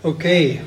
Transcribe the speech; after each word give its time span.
Oké. 0.00 0.60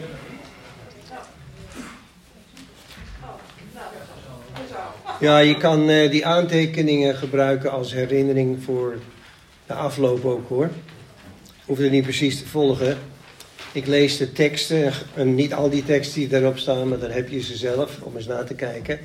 Ja, 5.20 5.38
je 5.38 5.57
kan 5.57 5.89
uh, 5.89 6.12
die 6.12 6.26
aantekeningen 6.26 7.15
gebruiken 7.15 7.71
als 7.71 7.94
herinnering 7.94 8.63
voor 8.63 8.97
de 9.65 9.73
afloop 9.73 10.25
ook 10.25 10.49
hoor. 10.49 10.70
Hoef 11.65 11.78
het 11.78 11.91
niet 11.91 12.04
precies 12.04 12.39
te 12.39 12.47
volgen. 12.47 12.97
Ik 13.71 13.88
lees 13.88 14.17
de 14.17 14.31
teksten, 14.31 14.94
en 15.14 15.36
niet 15.36 15.54
al 15.54 15.70
die 15.70 15.84
teksten 15.84 16.20
die 16.20 16.29
daarop 16.29 16.57
staan, 16.57 16.88
maar 16.88 17.00
dan 17.00 17.11
heb 17.11 17.29
je 17.29 17.41
ze 17.41 17.57
zelf 17.57 18.02
om 18.02 18.16
eens 18.16 18.27
na 18.27 18.43
te 18.43 18.55
kijken. 18.55 19.00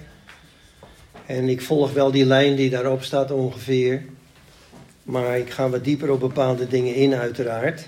En 1.27 1.49
ik 1.49 1.63
volg 1.63 1.93
wel 1.93 2.11
die 2.11 2.27
lijn 2.27 2.57
die 2.57 2.71
daarop 2.71 3.03
staat 3.03 3.31
ongeveer. 3.31 4.05
Maar 5.03 5.39
ik 5.39 5.51
ga 5.51 5.69
wat 5.69 5.85
dieper 5.85 6.11
op 6.11 6.21
bepaalde 6.21 6.69
dingen 6.69 6.95
in, 6.95 7.15
uiteraard. 7.15 7.87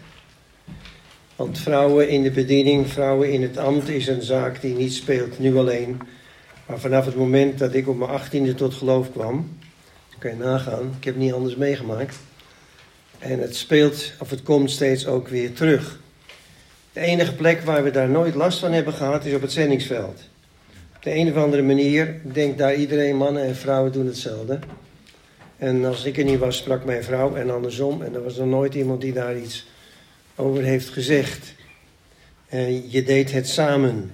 Want 1.39 1.59
vrouwen 1.59 2.09
in 2.09 2.23
de 2.23 2.31
bediening, 2.31 2.89
vrouwen 2.89 3.33
in 3.33 3.43
het 3.43 3.57
ambt 3.57 3.89
is 3.89 4.07
een 4.07 4.23
zaak 4.23 4.61
die 4.61 4.75
niet 4.75 4.93
speelt 4.93 5.39
nu 5.39 5.57
alleen. 5.57 6.01
Maar 6.67 6.79
vanaf 6.79 7.05
het 7.05 7.17
moment 7.17 7.59
dat 7.59 7.75
ik 7.75 7.89
op 7.89 7.99
mijn 7.99 8.11
achttiende 8.11 8.55
tot 8.55 8.75
geloof 8.75 9.13
kwam, 9.13 9.59
kan 10.19 10.31
je 10.31 10.37
nagaan, 10.37 10.95
ik 10.99 11.05
heb 11.05 11.17
niet 11.17 11.33
anders 11.33 11.57
meegemaakt. 11.57 12.17
En 13.19 13.41
het 13.41 13.57
speelt, 13.57 14.13
of 14.21 14.31
het 14.31 14.43
komt 14.43 14.71
steeds 14.71 15.07
ook 15.07 15.29
weer 15.29 15.53
terug. 15.53 16.01
De 16.93 17.01
enige 17.01 17.35
plek 17.35 17.61
waar 17.61 17.85
we 17.85 17.91
daar 17.91 18.09
nooit 18.09 18.35
last 18.35 18.59
van 18.59 18.73
hebben 18.73 18.93
gehad 18.93 19.25
is 19.25 19.35
op 19.35 19.43
het 19.43 19.53
zendingsveld. 19.53 20.21
Op 20.97 21.03
de 21.03 21.15
een 21.15 21.31
of 21.31 21.37
andere 21.37 21.63
manier 21.63 22.21
denkt 22.33 22.59
daar 22.59 22.75
iedereen, 22.75 23.17
mannen 23.17 23.43
en 23.43 23.57
vrouwen 23.57 23.93
doen 23.93 24.07
hetzelfde. 24.07 24.59
En 25.59 25.85
als 25.85 26.05
ik 26.05 26.19
er 26.19 26.25
niet 26.25 26.39
was, 26.39 26.57
sprak 26.57 26.85
mijn 26.85 27.05
vrouw 27.05 27.35
en 27.35 27.51
andersom. 27.51 28.03
En 28.03 28.15
er 28.15 28.23
was 28.23 28.37
nog 28.37 28.49
nooit 28.49 28.75
iemand 28.75 29.01
die 29.01 29.13
daar 29.13 29.39
iets 29.39 29.67
over 30.39 30.63
heeft 30.63 30.89
gezegd. 30.89 31.55
En 32.49 32.91
je 32.91 33.03
deed 33.03 33.33
het 33.33 33.49
samen. 33.49 34.11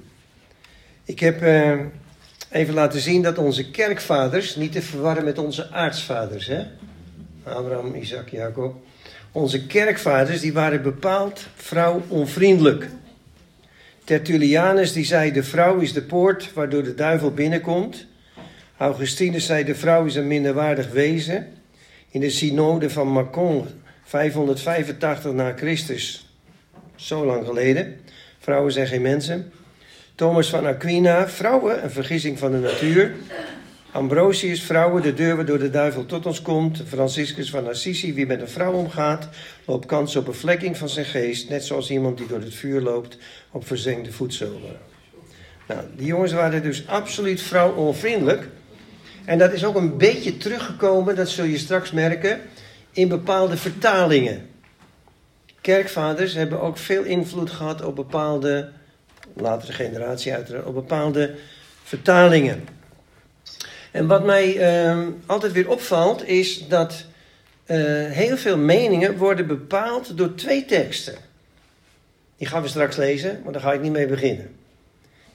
Ik 1.04 1.20
heb 1.20 1.42
uh, 1.42 1.80
even 2.50 2.74
laten 2.74 3.00
zien 3.00 3.22
dat 3.22 3.38
onze 3.38 3.70
kerkvaders, 3.70 4.56
niet 4.56 4.72
te 4.72 4.82
verwarren 4.82 5.24
met 5.24 5.38
onze 5.38 5.70
aartsvaders, 5.70 6.46
hè? 6.46 6.64
Abraham, 7.42 7.94
Isaac, 7.94 8.28
Jacob. 8.28 8.76
Onze 9.32 9.66
kerkvaders, 9.66 10.40
die 10.40 10.52
waren 10.52 10.82
bepaald 10.82 11.46
vrouwonvriendelijk. 11.54 12.88
Tertullianus 14.04 14.92
die 14.92 15.04
zei, 15.04 15.32
de 15.32 15.42
vrouw 15.42 15.78
is 15.78 15.92
de 15.92 16.02
poort 16.02 16.52
waardoor 16.52 16.82
de 16.82 16.94
duivel 16.94 17.30
binnenkomt. 17.30 18.06
Augustinus 18.76 19.46
zei, 19.46 19.64
de 19.64 19.74
vrouw 19.74 20.04
is 20.04 20.14
een 20.14 20.26
minderwaardig 20.26 20.90
wezen. 20.90 21.46
In 22.10 22.20
de 22.20 22.30
synode 22.30 22.90
van 22.90 23.12
Macon 23.12 23.66
585 24.04 25.32
na 25.32 25.52
Christus, 25.56 26.28
zo 26.96 27.24
lang 27.24 27.46
geleden. 27.46 28.00
Vrouwen 28.38 28.72
zijn 28.72 28.86
geen 28.86 29.02
mensen. 29.02 29.52
Thomas 30.14 30.48
van 30.48 30.66
Aquina, 30.66 31.28
vrouwen, 31.28 31.84
een 31.84 31.90
vergissing 31.90 32.38
van 32.38 32.50
de 32.50 32.58
natuur. 32.58 33.14
Ambrosius, 33.92 34.62
vrouwen, 34.62 35.02
de 35.02 35.14
deur 35.14 35.36
waardoor 35.36 35.58
de 35.58 35.70
duivel 35.70 36.06
tot 36.06 36.26
ons 36.26 36.42
komt. 36.42 36.82
Franciscus 36.86 37.50
van 37.50 37.68
Assisi, 37.68 38.14
wie 38.14 38.26
met 38.26 38.40
een 38.40 38.48
vrouw 38.48 38.72
omgaat, 38.72 39.28
loopt 39.64 39.86
kans 39.86 40.16
op 40.16 40.24
bevlekking 40.24 40.76
van 40.76 40.88
zijn 40.88 41.06
geest. 41.06 41.48
Net 41.48 41.64
zoals 41.64 41.90
iemand 41.90 42.18
die 42.18 42.26
door 42.26 42.40
het 42.40 42.54
vuur 42.54 42.80
loopt 42.80 43.18
op 43.50 43.66
verzengde 43.66 44.12
voetzolen. 44.12 44.76
Nou, 45.68 45.80
die 45.96 46.06
jongens 46.06 46.32
waren 46.32 46.62
dus 46.62 46.86
absoluut 46.86 47.42
vrouwonvriendelijk. 47.42 48.48
En 49.24 49.38
dat 49.38 49.52
is 49.52 49.64
ook 49.64 49.76
een 49.76 49.96
beetje 49.96 50.36
teruggekomen, 50.36 51.16
dat 51.16 51.28
zul 51.28 51.44
je 51.44 51.58
straks 51.58 51.92
merken, 51.92 52.40
in 52.94 53.08
bepaalde 53.08 53.56
vertalingen. 53.56 54.48
Kerkvaders 55.60 56.34
hebben 56.34 56.60
ook 56.60 56.78
veel 56.78 57.02
invloed 57.02 57.50
gehad 57.50 57.82
op 57.82 57.96
bepaalde, 57.96 58.70
latere 59.34 59.72
generatie 59.72 60.32
uiteraard, 60.32 60.66
op 60.66 60.74
bepaalde 60.74 61.34
vertalingen. 61.82 62.64
En 63.90 64.06
wat 64.06 64.24
mij 64.24 64.56
uh, 64.56 65.06
altijd 65.26 65.52
weer 65.52 65.68
opvalt 65.68 66.26
is 66.26 66.68
dat 66.68 67.04
uh, 67.66 67.76
heel 68.10 68.36
veel 68.36 68.58
meningen 68.58 69.16
worden 69.16 69.46
bepaald 69.46 70.16
door 70.16 70.34
twee 70.34 70.64
teksten. 70.64 71.14
Die 72.36 72.46
gaan 72.46 72.62
we 72.62 72.68
straks 72.68 72.96
lezen, 72.96 73.40
maar 73.44 73.52
daar 73.52 73.62
ga 73.62 73.72
ik 73.72 73.80
niet 73.80 73.92
mee 73.92 74.06
beginnen. 74.06 74.56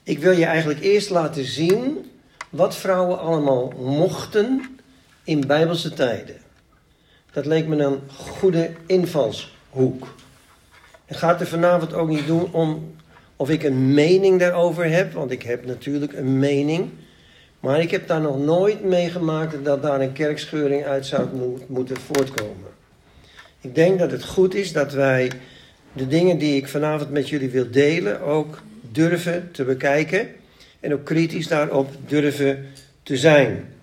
Ik 0.03 0.19
wil 0.19 0.31
je 0.31 0.45
eigenlijk 0.45 0.79
eerst 0.79 1.09
laten 1.09 1.45
zien 1.45 2.11
wat 2.49 2.75
vrouwen 2.75 3.19
allemaal 3.19 3.73
mochten 3.77 4.77
in 5.23 5.47
bijbelse 5.47 5.93
tijden. 5.93 6.38
Dat 7.31 7.45
leek 7.45 7.67
me 7.67 7.83
een 7.83 7.99
goede 8.17 8.71
invalshoek. 8.85 10.15
Het 11.05 11.17
gaat 11.17 11.41
er 11.41 11.47
vanavond 11.47 11.93
ook 11.93 12.09
niet 12.09 12.27
doen 12.27 12.53
om 12.53 12.95
of 13.35 13.49
ik 13.49 13.63
een 13.63 13.93
mening 13.93 14.39
daarover 14.39 14.89
heb, 14.89 15.13
want 15.13 15.31
ik 15.31 15.43
heb 15.43 15.65
natuurlijk 15.65 16.13
een 16.13 16.39
mening. 16.39 16.89
Maar 17.59 17.79
ik 17.79 17.91
heb 17.91 18.07
daar 18.07 18.21
nog 18.21 18.39
nooit 18.39 18.83
meegemaakt 18.83 19.65
dat 19.65 19.81
daar 19.81 20.01
een 20.01 20.13
kerkscheuring 20.13 20.83
uit 20.83 21.05
zou 21.05 21.27
moeten 21.67 21.97
voortkomen. 21.97 22.67
Ik 23.61 23.75
denk 23.75 23.99
dat 23.99 24.11
het 24.11 24.25
goed 24.25 24.55
is 24.55 24.73
dat 24.73 24.93
wij 24.93 25.31
de 25.93 26.07
dingen 26.07 26.37
die 26.37 26.55
ik 26.55 26.67
vanavond 26.67 27.09
met 27.09 27.29
jullie 27.29 27.49
wil 27.49 27.71
delen 27.71 28.21
ook 28.21 28.61
durven 28.91 29.49
te 29.51 29.63
bekijken 29.63 30.27
en 30.79 30.93
ook 30.93 31.05
kritisch 31.05 31.47
daarop 31.47 31.89
durven 32.07 32.65
te 33.03 33.17
zijn. 33.17 33.73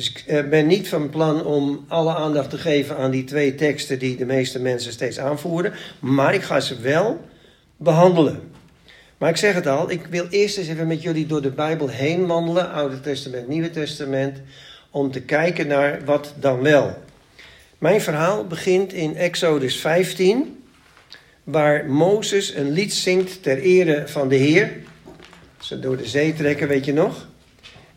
Dus 0.00 0.10
ik 0.10 0.24
eh, 0.26 0.48
ben 0.48 0.66
niet 0.66 0.88
van 0.88 1.10
plan 1.10 1.44
om 1.44 1.84
alle 1.88 2.14
aandacht 2.14 2.50
te 2.50 2.58
geven 2.58 2.96
aan 2.96 3.10
die 3.10 3.24
twee 3.24 3.54
teksten 3.54 3.98
die 3.98 4.16
de 4.16 4.24
meeste 4.24 4.60
mensen 4.60 4.92
steeds 4.92 5.18
aanvoeren, 5.18 5.72
maar 5.98 6.34
ik 6.34 6.42
ga 6.42 6.60
ze 6.60 6.80
wel 6.80 7.20
behandelen. 7.76 8.40
Maar 9.18 9.28
ik 9.28 9.36
zeg 9.36 9.54
het 9.54 9.66
al, 9.66 9.90
ik 9.90 10.06
wil 10.06 10.26
eerst 10.30 10.58
eens 10.58 10.68
even 10.68 10.86
met 10.86 11.02
jullie 11.02 11.26
door 11.26 11.42
de 11.42 11.50
Bijbel 11.50 11.88
heen 11.88 12.26
wandelen, 12.26 12.72
Oude 12.72 13.00
Testament, 13.00 13.48
Nieuwe 13.48 13.70
Testament, 13.70 14.40
om 14.90 15.10
te 15.10 15.20
kijken 15.20 15.66
naar 15.66 16.04
wat 16.04 16.34
dan 16.38 16.62
wel. 16.62 17.02
Mijn 17.78 18.00
verhaal 18.00 18.46
begint 18.46 18.92
in 18.92 19.16
Exodus 19.16 19.76
15, 19.76 20.62
waar 21.44 21.90
Mozes 21.90 22.54
een 22.54 22.70
lied 22.70 22.94
zingt 22.94 23.42
ter 23.42 23.58
ere 23.58 24.02
van 24.06 24.28
de 24.28 24.36
Heer. 24.36 24.72
Ze 25.58 25.80
door 25.80 25.96
de 25.96 26.06
zee 26.06 26.34
trekken, 26.34 26.68
weet 26.68 26.84
je 26.84 26.92
nog? 26.92 27.28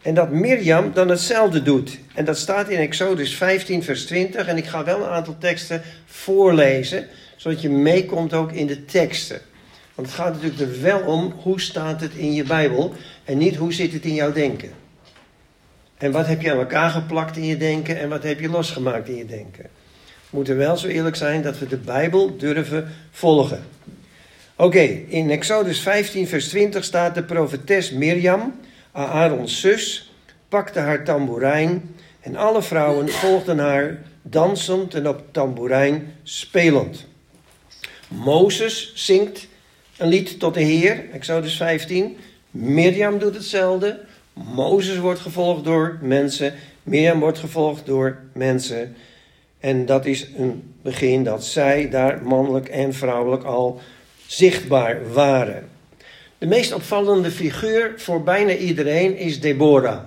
En 0.04 0.14
dat 0.14 0.32
Mirjam 0.32 0.94
dan 0.94 1.10
hetzelfde 1.10 1.62
doet. 1.62 2.00
En 2.14 2.26
dat 2.26 2.38
staat 2.38 2.70
in 2.70 2.80
Exodus 2.80 3.36
15, 3.36 3.84
vers 3.84 4.06
20. 4.06 4.48
En 4.48 4.58
ik 4.58 4.66
ga 4.66 4.84
wel 4.84 5.00
een 5.00 5.10
aantal 5.10 5.36
teksten 5.40 5.82
voorlezen, 6.06 7.08
zodat 7.36 7.62
je 7.62 7.70
meekomt 7.70 8.34
ook 8.34 8.52
in 8.52 8.68
de 8.68 8.86
teksten. 8.86 9.42
Want 9.96 10.08
het 10.08 10.18
gaat 10.18 10.34
natuurlijk 10.34 10.62
er 10.62 10.82
wel 10.82 11.00
om 11.00 11.34
hoe 11.42 11.62
staat 11.62 12.02
het 12.02 12.14
in 12.14 12.34
je 12.34 12.44
Bijbel 12.44 12.94
en 13.24 13.38
niet 13.38 13.56
hoe 13.56 13.74
zit 13.74 13.94
het 13.94 14.04
in 14.04 14.14
jouw 14.14 14.32
denken. 14.32 14.70
En 15.98 16.12
wat 16.12 16.28
heb 16.28 16.42
je 16.42 16.52
aan 16.52 16.58
elkaar 16.58 16.90
geplakt 16.90 17.38
in 17.38 17.46
je 17.46 17.58
denken 17.58 18.00
en 18.00 18.10
wat 18.10 18.24
heb 18.24 18.40
je 18.40 18.50
losgemaakt 18.50 19.10
in 19.10 19.16
je 19.16 19.26
denken. 19.26 19.64
We 20.30 20.40
moeten 20.40 20.58
wel 20.58 20.78
zo 20.78 20.88
eerlijk 20.88 21.16
zijn 21.16 21.42
dat 21.42 21.60
we 21.60 21.68
de 21.68 21.78
Bijbel 21.78 22.38
durven 22.38 22.88
volgen. 23.12 23.64
Oké, 24.56 24.82
in 25.08 25.30
Exodus 25.30 25.80
15, 25.80 26.28
vers 26.28 26.48
20 26.48 26.84
staat 26.84 27.16
de 27.16 27.24
profetes 27.24 27.92
Mirjam, 27.92 28.54
Aarons 28.94 29.60
zus, 29.60 30.12
pakte 30.50 30.80
haar 30.80 31.04
tamboerijn 31.04 31.96
en 32.20 32.36
alle 32.36 32.62
vrouwen 32.62 33.10
volgden 33.10 33.60
haar 33.60 34.02
dansend 34.22 34.94
en 34.94 35.08
op 35.08 35.24
tamboerijn 35.32 36.16
spelend. 36.24 37.06
Mozes 38.08 38.92
zingt 38.96 39.48
een 39.98 40.08
lied 40.08 40.40
tot 40.40 40.54
de 40.54 40.62
Heer, 40.62 41.10
Exodus 41.12 41.58
15. 41.58 42.18
Mirjam 42.52 43.20
doet 43.20 43.34
hetzelfde. 43.34 44.00
Mozes 44.34 44.98
wordt 44.98 45.20
gevolgd 45.20 45.64
door 45.64 45.98
mensen. 46.02 46.54
Mirjam 46.84 47.20
wordt 47.20 47.40
gevolgd 47.40 47.86
door 47.86 48.18
mensen. 48.34 48.96
En 49.60 49.86
dat 49.86 50.06
is 50.06 50.28
een 50.38 50.74
begin 50.82 51.24
dat 51.24 51.46
zij 51.46 51.90
daar 51.90 52.24
mannelijk 52.24 52.68
en 52.68 52.94
vrouwelijk 52.94 53.44
al 53.44 53.82
zichtbaar 54.26 55.14
waren. 55.14 55.70
De 56.44 56.50
meest 56.50 56.74
opvallende 56.74 57.32
figuur 57.32 57.94
voor 57.96 58.24
bijna 58.24 58.56
iedereen 58.56 59.18
is 59.18 59.40
Deborah. 59.40 60.04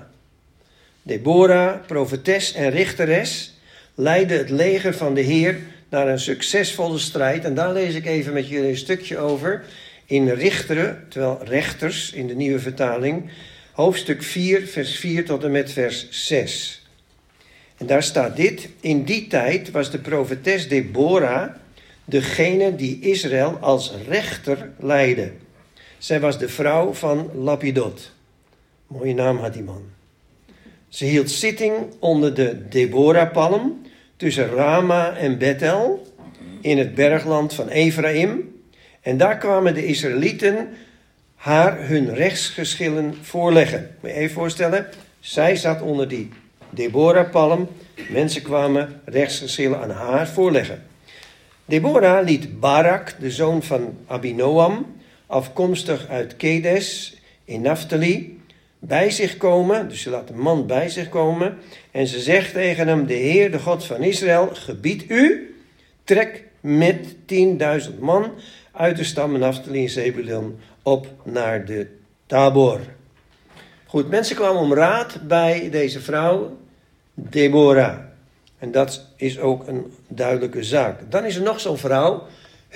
Deborah, 1.03 1.87
profetes 1.87 2.53
en 2.53 2.71
richteres, 2.71 3.59
leidde 3.95 4.35
het 4.35 4.51
leger 4.51 4.95
van 4.95 5.15
de 5.15 5.21
Heer 5.21 5.59
naar 5.89 6.09
een 6.09 6.21
succesvolle 6.21 6.99
strijd. 6.99 7.45
En 7.45 7.55
daar 7.55 7.73
lees 7.73 7.95
ik 7.95 8.07
even 8.07 8.33
met 8.33 8.49
jullie 8.49 8.69
een 8.69 8.77
stukje 8.77 9.19
over. 9.19 9.65
In 10.07 10.29
Richteren, 10.29 11.05
terwijl 11.09 11.41
rechters 11.45 12.13
in 12.13 12.27
de 12.27 12.35
nieuwe 12.35 12.59
vertaling, 12.59 13.31
hoofdstuk 13.73 14.23
4, 14.23 14.67
vers 14.67 14.97
4 14.97 15.25
tot 15.25 15.45
en 15.45 15.51
met 15.51 15.73
vers 15.73 16.07
6. 16.11 16.87
En 17.77 17.87
daar 17.87 18.03
staat 18.03 18.37
dit: 18.37 18.69
In 18.81 19.05
die 19.05 19.27
tijd 19.27 19.71
was 19.71 19.91
de 19.91 19.99
profetes 19.99 20.69
Deborah 20.69 21.51
degene 22.05 22.75
die 22.75 23.01
Israël 23.01 23.59
als 23.61 23.93
rechter 24.09 24.71
leidde. 24.79 25.31
Zij 26.07 26.21
was 26.21 26.39
de 26.39 26.49
vrouw 26.49 26.93
van 26.93 27.31
Lapidot. 27.35 28.13
Mooie 28.87 29.15
naam 29.15 29.39
had 29.39 29.53
die 29.53 29.63
man. 29.63 29.83
Ze 30.89 31.05
hield 31.05 31.31
zitting 31.31 31.75
onder 31.99 32.35
de 32.35 32.69
Deborah-palm 32.69 33.83
tussen 34.17 34.49
Rama 34.49 35.17
en 35.17 35.39
Bethel 35.39 36.07
in 36.61 36.79
het 36.79 36.95
bergland 36.95 37.55
van 37.55 37.69
Ephraim. 37.69 38.55
En 39.01 39.17
daar 39.17 39.39
kwamen 39.39 39.75
de 39.75 39.87
Israëlieten 39.87 40.69
haar 41.35 41.89
hun 41.89 42.15
rechtsgeschillen 42.15 43.15
voorleggen. 43.23 43.97
Moet 44.01 44.11
je 44.11 44.17
even 44.17 44.35
voorstellen, 44.35 44.87
zij 45.21 45.57
zat 45.57 45.83
onder 45.83 46.09
die 46.09 46.29
Deborah-palm. 46.71 47.69
Mensen 48.11 48.43
kwamen 48.43 49.01
rechtsgeschillen 49.05 49.81
aan 49.81 49.91
haar 49.91 50.29
voorleggen. 50.29 50.83
Deborah 51.65 52.25
liet 52.25 52.61
Barak, 52.61 53.15
de 53.21 53.31
zoon 53.31 53.63
van 53.63 53.99
Abinoam, 54.07 54.95
afkomstig 55.27 56.09
uit 56.09 56.37
Kedes 56.37 57.17
in 57.45 57.61
Naphtali, 57.61 58.41
bij 58.79 59.11
zich 59.11 59.37
komen. 59.37 59.89
Dus 59.89 60.03
ze 60.03 60.11
laat 60.11 60.31
een 60.31 60.39
man 60.39 60.67
bij 60.67 60.89
zich 60.89 61.09
komen. 61.09 61.59
En 61.91 62.07
ze 62.07 62.21
zegt 62.21 62.53
tegen 62.53 62.89
hem: 62.89 63.07
De 63.07 63.15
Heer, 63.15 63.51
de 63.51 63.59
God 63.59 63.85
van 63.85 64.03
Israël, 64.03 64.49
gebiedt 64.53 65.11
u, 65.11 65.55
trek 66.05 66.45
met 66.61 67.15
10.000 67.89 67.99
man 67.99 68.33
uit 68.73 68.97
de 68.97 69.05
stammen 69.05 69.41
Naphtali 69.41 69.83
en 69.83 69.91
Zebulon 69.91 70.59
op 70.83 71.07
naar 71.23 71.65
de 71.65 71.87
Tabor. 72.27 72.81
Goed, 73.87 74.09
mensen 74.09 74.37
kwamen 74.37 74.61
om 74.61 74.75
raad 74.75 75.21
bij 75.29 75.71
deze 75.71 76.01
vrouw, 76.01 76.57
Deborah. 77.15 77.99
En 78.59 78.73
dat 78.73 79.07
is 79.17 79.39
ook 79.39 79.67
een 79.67 79.93
duidelijke 80.09 80.63
zaak. 80.63 81.11
Dan 81.11 81.25
is 81.25 81.37
er 81.37 81.43
nog 81.43 81.61
zo'n 81.61 81.79
vrouw, 81.79 82.23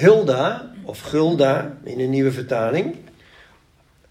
Hulda, 0.00 0.70
of 0.85 1.00
Gulda 1.00 1.76
in 1.85 2.00
een 2.00 2.11
nieuwe 2.11 2.32
vertaling. 2.32 2.94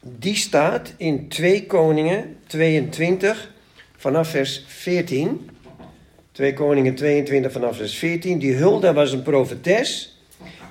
Die 0.02 0.36
staat 0.36 0.94
in 0.98 1.28
2 1.28 1.66
Koningen 1.66 2.38
22 2.48 3.52
vanaf 3.98 4.30
vers 4.30 4.64
14. 4.68 5.50
2 6.32 6.54
Koningen 6.54 6.96
22 6.96 7.52
vanaf 7.52 7.78
vers 7.78 7.96
14. 7.96 8.40
Die 8.40 8.56
Hulda 8.56 8.94
was 8.94 9.12
een 9.12 9.22
profetes 9.22 10.18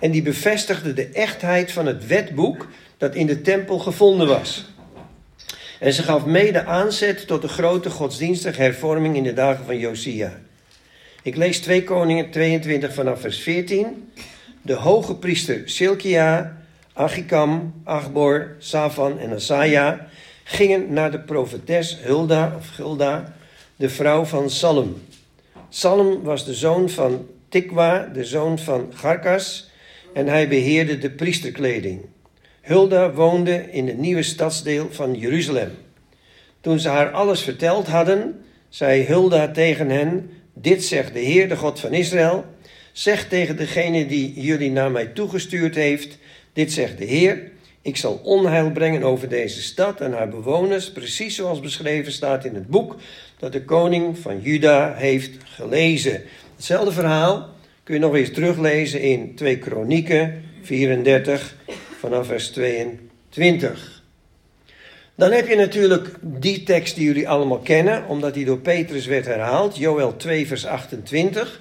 en 0.00 0.10
die 0.10 0.22
bevestigde 0.22 0.92
de 0.92 1.06
echtheid 1.06 1.72
van 1.72 1.86
het 1.86 2.06
wetboek 2.06 2.68
dat 2.96 3.14
in 3.14 3.26
de 3.26 3.40
tempel 3.40 3.78
gevonden 3.78 4.26
was. 4.26 4.66
En 5.80 5.92
ze 5.92 6.02
gaf 6.02 6.24
mede 6.24 6.64
aanzet 6.64 7.26
tot 7.26 7.42
de 7.42 7.48
grote 7.48 7.90
godsdienstige 7.90 8.62
hervorming 8.62 9.16
in 9.16 9.22
de 9.22 9.34
dagen 9.34 9.64
van 9.64 9.78
Josia. 9.78 10.40
Ik 11.22 11.36
lees 11.36 11.60
2 11.60 11.84
Koningen 11.84 12.30
22 12.30 12.94
vanaf 12.94 13.20
vers 13.20 13.38
14. 13.38 14.10
De 14.62 14.74
hoge 14.74 15.14
priester 15.14 15.62
Silkia, 15.64 16.56
Achikam, 16.92 17.74
Achbor, 17.84 18.56
Safan 18.58 19.18
en 19.18 19.32
Asaja 19.32 20.06
gingen 20.44 20.92
naar 20.92 21.10
de 21.10 21.20
profetes 21.20 21.98
Hulda 22.00 22.54
of 22.58 22.68
Gulda, 22.68 23.36
de 23.76 23.88
vrouw 23.88 24.24
van 24.24 24.50
Salem. 24.50 25.02
Salem 25.68 26.22
was 26.22 26.44
de 26.44 26.54
zoon 26.54 26.88
van 26.88 27.26
Tikwa, 27.48 28.10
de 28.12 28.24
zoon 28.24 28.58
van 28.58 28.92
Garkas, 28.94 29.70
en 30.14 30.26
hij 30.26 30.48
beheerde 30.48 30.98
de 30.98 31.10
priesterkleding. 31.10 32.00
Hulda 32.60 33.12
woonde 33.12 33.70
in 33.70 33.86
het 33.86 33.98
nieuwe 33.98 34.22
stadsdeel 34.22 34.86
van 34.90 35.14
Jeruzalem. 35.14 35.70
Toen 36.60 36.78
ze 36.78 36.88
haar 36.88 37.10
alles 37.10 37.42
verteld 37.42 37.86
hadden, 37.86 38.44
zei 38.68 39.04
Hulda 39.04 39.50
tegen 39.50 39.90
hen: 39.90 40.30
Dit 40.54 40.84
zegt 40.84 41.12
de 41.12 41.18
Heer, 41.18 41.48
de 41.48 41.56
God 41.56 41.80
van 41.80 41.92
Israël. 41.92 42.44
Zeg 42.98 43.28
tegen 43.28 43.56
degene 43.56 44.06
die 44.06 44.32
jullie 44.40 44.70
naar 44.70 44.90
mij 44.90 45.06
toegestuurd 45.06 45.74
heeft: 45.74 46.18
Dit 46.52 46.72
zegt 46.72 46.98
de 46.98 47.04
Heer. 47.04 47.50
Ik 47.82 47.96
zal 47.96 48.20
onheil 48.22 48.70
brengen 48.70 49.02
over 49.02 49.28
deze 49.28 49.62
stad 49.62 50.00
en 50.00 50.12
haar 50.12 50.28
bewoners, 50.28 50.92
precies 50.92 51.36
zoals 51.36 51.60
beschreven 51.60 52.12
staat 52.12 52.44
in 52.44 52.54
het 52.54 52.66
boek 52.66 52.96
dat 53.38 53.52
de 53.52 53.64
koning 53.64 54.18
van 54.18 54.40
Juda 54.40 54.94
heeft 54.94 55.30
gelezen. 55.44 56.22
Hetzelfde 56.56 56.92
verhaal 56.92 57.48
kun 57.82 57.94
je 57.94 58.00
nog 58.00 58.14
eens 58.14 58.32
teruglezen 58.32 59.00
in 59.00 59.34
2 59.34 59.58
Kronieken 59.58 60.42
34 60.62 61.56
vanaf 61.98 62.26
vers 62.26 62.48
22. 62.48 64.02
Dan 65.14 65.30
heb 65.32 65.48
je 65.48 65.56
natuurlijk 65.56 66.14
die 66.20 66.62
tekst 66.62 66.94
die 66.94 67.04
jullie 67.04 67.28
allemaal 67.28 67.58
kennen, 67.58 68.06
omdat 68.06 68.34
die 68.34 68.44
door 68.44 68.58
Petrus 68.58 69.06
werd 69.06 69.26
herhaald, 69.26 69.76
Joel 69.76 70.16
2 70.16 70.46
vers 70.46 70.66
28. 70.66 71.60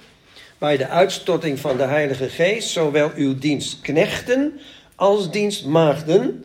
Bij 0.58 0.76
de 0.76 0.88
uitstorting 0.88 1.58
van 1.58 1.76
de 1.76 1.82
Heilige 1.82 2.28
Geest, 2.28 2.68
zowel 2.68 3.10
uw 3.14 3.38
dienstknechten 3.38 4.60
als 4.94 5.30
dienstmaagden 5.30 6.44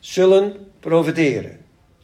zullen 0.00 0.52
profiteren. 0.80 1.58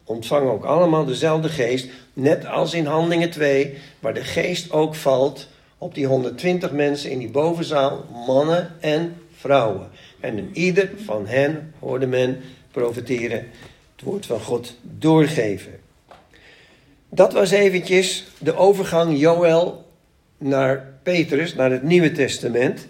Ontvangen 0.04 0.52
ook 0.52 0.64
allemaal 0.64 1.04
dezelfde 1.04 1.48
geest, 1.48 1.88
net 2.12 2.46
als 2.46 2.75
in 2.75 2.86
Handelingen 2.86 3.31
2, 3.31 3.75
waar 4.00 4.14
de 4.14 4.25
geest 4.25 4.72
ook 4.72 4.94
valt 4.94 5.48
op 5.78 5.94
die 5.94 6.06
120 6.06 6.72
mensen 6.72 7.10
in 7.10 7.19
die 7.19 7.31
bovenzaal, 7.31 8.04
mannen 8.26 8.75
en 8.81 9.16
vrouwen. 9.36 9.90
En 10.20 10.38
in 10.38 10.50
ieder 10.52 10.90
van 11.04 11.26
hen 11.26 11.75
hoorde 11.78 12.06
men 12.06 12.40
profiteren, 12.70 13.50
het 13.96 14.04
woord 14.04 14.26
van 14.26 14.40
God 14.40 14.75
doorgeven. 14.82 15.81
Dat 17.08 17.32
was 17.32 17.50
eventjes 17.50 18.25
de 18.38 18.56
overgang 18.56 19.19
Joël 19.19 19.83
naar 20.44 20.93
Petrus, 21.02 21.55
naar 21.55 21.70
het 21.70 21.82
Nieuwe 21.82 22.12
Testament. 22.12 22.87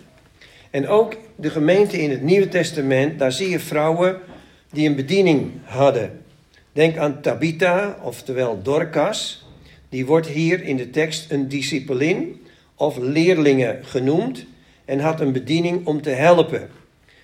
En 0.70 0.88
ook 0.88 1.16
de 1.36 1.50
gemeente 1.50 2.02
in 2.02 2.10
het 2.10 2.22
Nieuwe 2.22 2.48
Testament, 2.48 3.18
daar 3.18 3.32
zie 3.32 3.48
je 3.48 3.60
vrouwen 3.60 4.20
die 4.70 4.88
een 4.88 4.96
bediening 4.96 5.50
hadden. 5.64 6.22
Denk 6.72 6.96
aan 6.96 7.20
Tabitha, 7.20 7.98
oftewel 8.02 8.62
Dorcas. 8.62 9.46
Die 9.88 10.06
wordt 10.06 10.26
hier 10.26 10.62
in 10.62 10.76
de 10.76 10.90
tekst 10.90 11.30
een 11.30 11.48
discipelin 11.48 12.40
of 12.74 12.96
leerlinge 12.96 13.78
genoemd 13.82 14.46
en 14.84 14.98
had 14.98 15.20
een 15.20 15.32
bediening 15.32 15.86
om 15.86 16.02
te 16.02 16.10
helpen. 16.10 16.68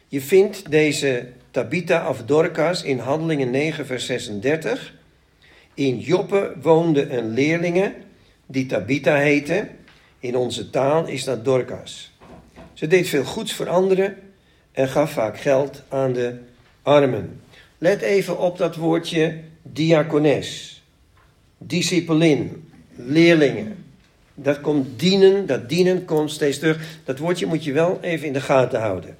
Je 0.09 0.21
vindt 0.21 0.71
deze 0.71 1.27
Tabitha 1.51 2.09
of 2.09 2.23
Dorcas 2.25 2.83
in 2.83 2.99
Handelingen 2.99 3.51
9, 3.51 3.87
vers 3.87 4.07
36. 4.07 4.95
In 5.75 5.99
Joppe 5.99 6.53
woonde 6.63 7.11
een 7.11 7.31
leerlinge 7.31 7.93
die 8.47 8.67
Tabitha 8.67 9.17
heette. 9.17 9.69
In 10.21 10.37
onze 10.37 10.71
taal 10.71 11.07
is 11.07 11.25
dat 11.25 11.45
Dorcas. 11.45 12.11
Ze 12.73 12.87
deed 12.87 13.09
veel 13.09 13.25
goeds 13.25 13.53
voor 13.53 13.69
anderen 13.69 14.17
en 14.73 14.89
gaf 14.89 15.13
vaak 15.13 15.39
geld 15.39 15.83
aan 15.89 16.13
de 16.13 16.39
armen. 16.83 17.41
Let 17.79 18.01
even 18.01 18.39
op 18.39 18.59
dat 18.59 18.77
woordje 18.77 19.41
diakones, 19.63 20.83
discipelin, 21.59 22.71
leerlingen. 22.97 23.85
Dat 24.35 24.61
komt 24.61 25.01
dienen, 25.01 25.47
dat 25.47 25.69
dienen 25.69 26.05
komt 26.05 26.31
steeds 26.31 26.59
terug. 26.59 27.01
Dat 27.05 27.19
woordje 27.19 27.47
moet 27.47 27.65
je 27.65 27.73
wel 27.73 27.99
even 28.01 28.27
in 28.27 28.33
de 28.33 28.41
gaten 28.41 28.81
houden. 28.81 29.17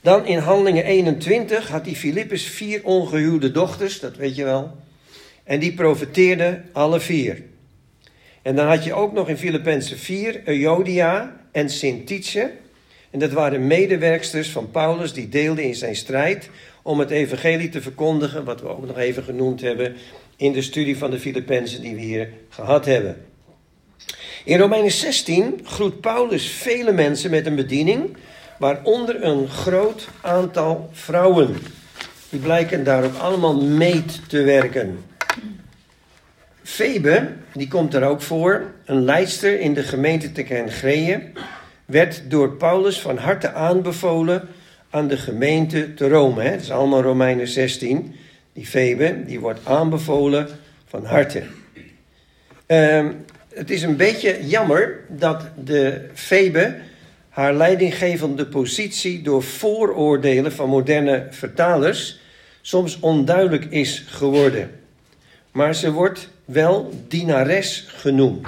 Dan 0.00 0.26
in 0.26 0.38
Handelingen 0.38 0.84
21 0.84 1.68
had 1.68 1.84
die 1.84 1.96
Filippus 1.96 2.44
vier 2.44 2.84
ongehuwde 2.84 3.50
dochters, 3.50 4.00
dat 4.00 4.16
weet 4.16 4.36
je 4.36 4.44
wel. 4.44 4.76
En 5.44 5.60
die 5.60 5.74
profeteerden 5.74 6.68
alle 6.72 7.00
vier. 7.00 7.42
En 8.42 8.56
dan 8.56 8.66
had 8.66 8.84
je 8.84 8.94
ook 8.94 9.12
nog 9.12 9.28
in 9.28 9.36
Filippenzen 9.36 9.98
4 9.98 10.40
Euodia 10.44 11.36
en 11.52 11.70
Sintice. 11.70 12.50
En 13.10 13.18
dat 13.18 13.32
waren 13.32 13.66
medewerksters 13.66 14.48
van 14.48 14.70
Paulus 14.70 15.12
die 15.12 15.28
deelden 15.28 15.64
in 15.64 15.74
zijn 15.74 15.96
strijd 15.96 16.50
om 16.82 16.98
het 16.98 17.10
evangelie 17.10 17.68
te 17.68 17.82
verkondigen, 17.82 18.44
wat 18.44 18.60
we 18.60 18.68
ook 18.68 18.86
nog 18.86 18.98
even 18.98 19.22
genoemd 19.22 19.60
hebben 19.60 19.96
in 20.36 20.52
de 20.52 20.62
studie 20.62 20.98
van 20.98 21.10
de 21.10 21.18
Filippenzen 21.18 21.82
die 21.82 21.94
we 21.94 22.00
hier 22.00 22.28
gehad 22.48 22.84
hebben. 22.84 23.24
In 24.44 24.58
Romeinen 24.58 24.90
16 24.90 25.60
groet 25.64 26.00
Paulus 26.00 26.46
vele 26.46 26.92
mensen 26.92 27.30
met 27.30 27.46
een 27.46 27.56
bediening, 27.56 28.16
waaronder 28.58 29.24
een 29.24 29.48
groot 29.48 30.08
aantal 30.20 30.88
vrouwen. 30.92 31.56
Die 32.28 32.40
blijken 32.40 32.84
daarop 32.84 33.14
allemaal 33.14 33.60
mee 33.62 34.04
te 34.28 34.42
werken. 34.42 34.98
Febe, 36.70 37.28
die 37.52 37.68
komt 37.68 37.94
er 37.94 38.04
ook 38.04 38.22
voor, 38.22 38.64
een 38.84 39.04
leidster 39.04 39.60
in 39.60 39.74
de 39.74 39.82
gemeente 39.82 40.32
te 40.32 40.42
Kengreeën, 40.42 41.22
werd 41.84 42.22
door 42.28 42.56
Paulus 42.56 43.00
van 43.00 43.16
harte 43.16 43.52
aanbevolen 43.52 44.48
aan 44.90 45.08
de 45.08 45.16
gemeente 45.16 45.94
te 45.94 46.08
Rome. 46.08 46.42
Het 46.42 46.62
is 46.62 46.70
allemaal 46.70 47.02
Romeinen 47.02 47.48
16. 47.48 48.14
Die 48.52 48.66
Febe, 48.66 49.24
die 49.26 49.40
wordt 49.40 49.60
aanbevolen 49.64 50.48
van 50.86 51.04
harte. 51.04 51.42
Um, 52.66 53.24
het 53.54 53.70
is 53.70 53.82
een 53.82 53.96
beetje 53.96 54.46
jammer 54.46 55.00
dat 55.08 55.42
de 55.64 56.08
Febe 56.14 56.76
haar 57.28 57.54
leidinggevende 57.54 58.46
positie 58.46 59.22
door 59.22 59.42
vooroordelen 59.42 60.52
van 60.52 60.68
moderne 60.68 61.26
vertalers 61.30 62.20
soms 62.60 63.00
onduidelijk 63.00 63.64
is 63.64 64.04
geworden. 64.06 64.70
Maar 65.52 65.74
ze 65.74 65.92
wordt 65.92 66.28
wel 66.52 66.92
dienares 67.08 67.84
genoemd. 67.88 68.46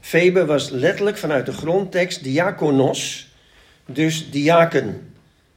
Febe 0.00 0.44
was 0.44 0.70
letterlijk 0.70 1.16
vanuit 1.16 1.46
de 1.46 1.52
grondtekst 1.52 2.22
diakonos, 2.22 3.28
dus 3.86 4.30
diaken, 4.30 5.12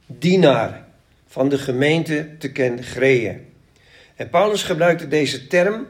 dienaar 0.06 0.84
van 1.28 1.48
de 1.48 1.58
gemeente 1.58 2.28
te 2.38 2.52
Kengreeën. 2.52 3.46
En 4.14 4.28
Paulus 4.30 4.62
gebruikte 4.62 5.08
deze 5.08 5.46
term, 5.46 5.86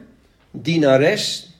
dienares, 0.51 1.51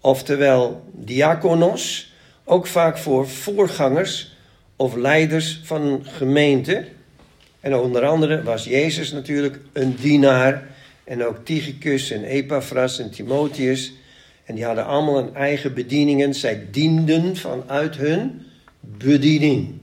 oftewel 0.00 0.90
diakonos, 0.92 2.12
ook 2.44 2.66
vaak 2.66 2.98
voor 2.98 3.28
voorgangers 3.28 4.36
of 4.76 4.94
leiders 4.94 5.60
van 5.64 5.82
een 5.82 6.04
gemeente. 6.04 6.86
En 7.60 7.74
onder 7.74 8.06
andere 8.06 8.42
was 8.42 8.64
Jezus 8.64 9.12
natuurlijk 9.12 9.58
een 9.72 9.96
dienaar. 10.00 10.66
En 11.08 11.24
ook 11.24 11.44
Tychicus 11.44 12.10
en 12.10 12.24
Epaphras 12.24 12.98
en 12.98 13.10
Timotheus. 13.10 13.92
En 14.44 14.54
die 14.54 14.64
hadden 14.64 14.86
allemaal 14.86 15.18
een 15.18 15.34
eigen 15.34 15.74
bedieningen. 15.74 16.34
Zij 16.34 16.66
dienden 16.70 17.36
vanuit 17.36 17.96
hun 17.96 18.46
bediening. 18.80 19.74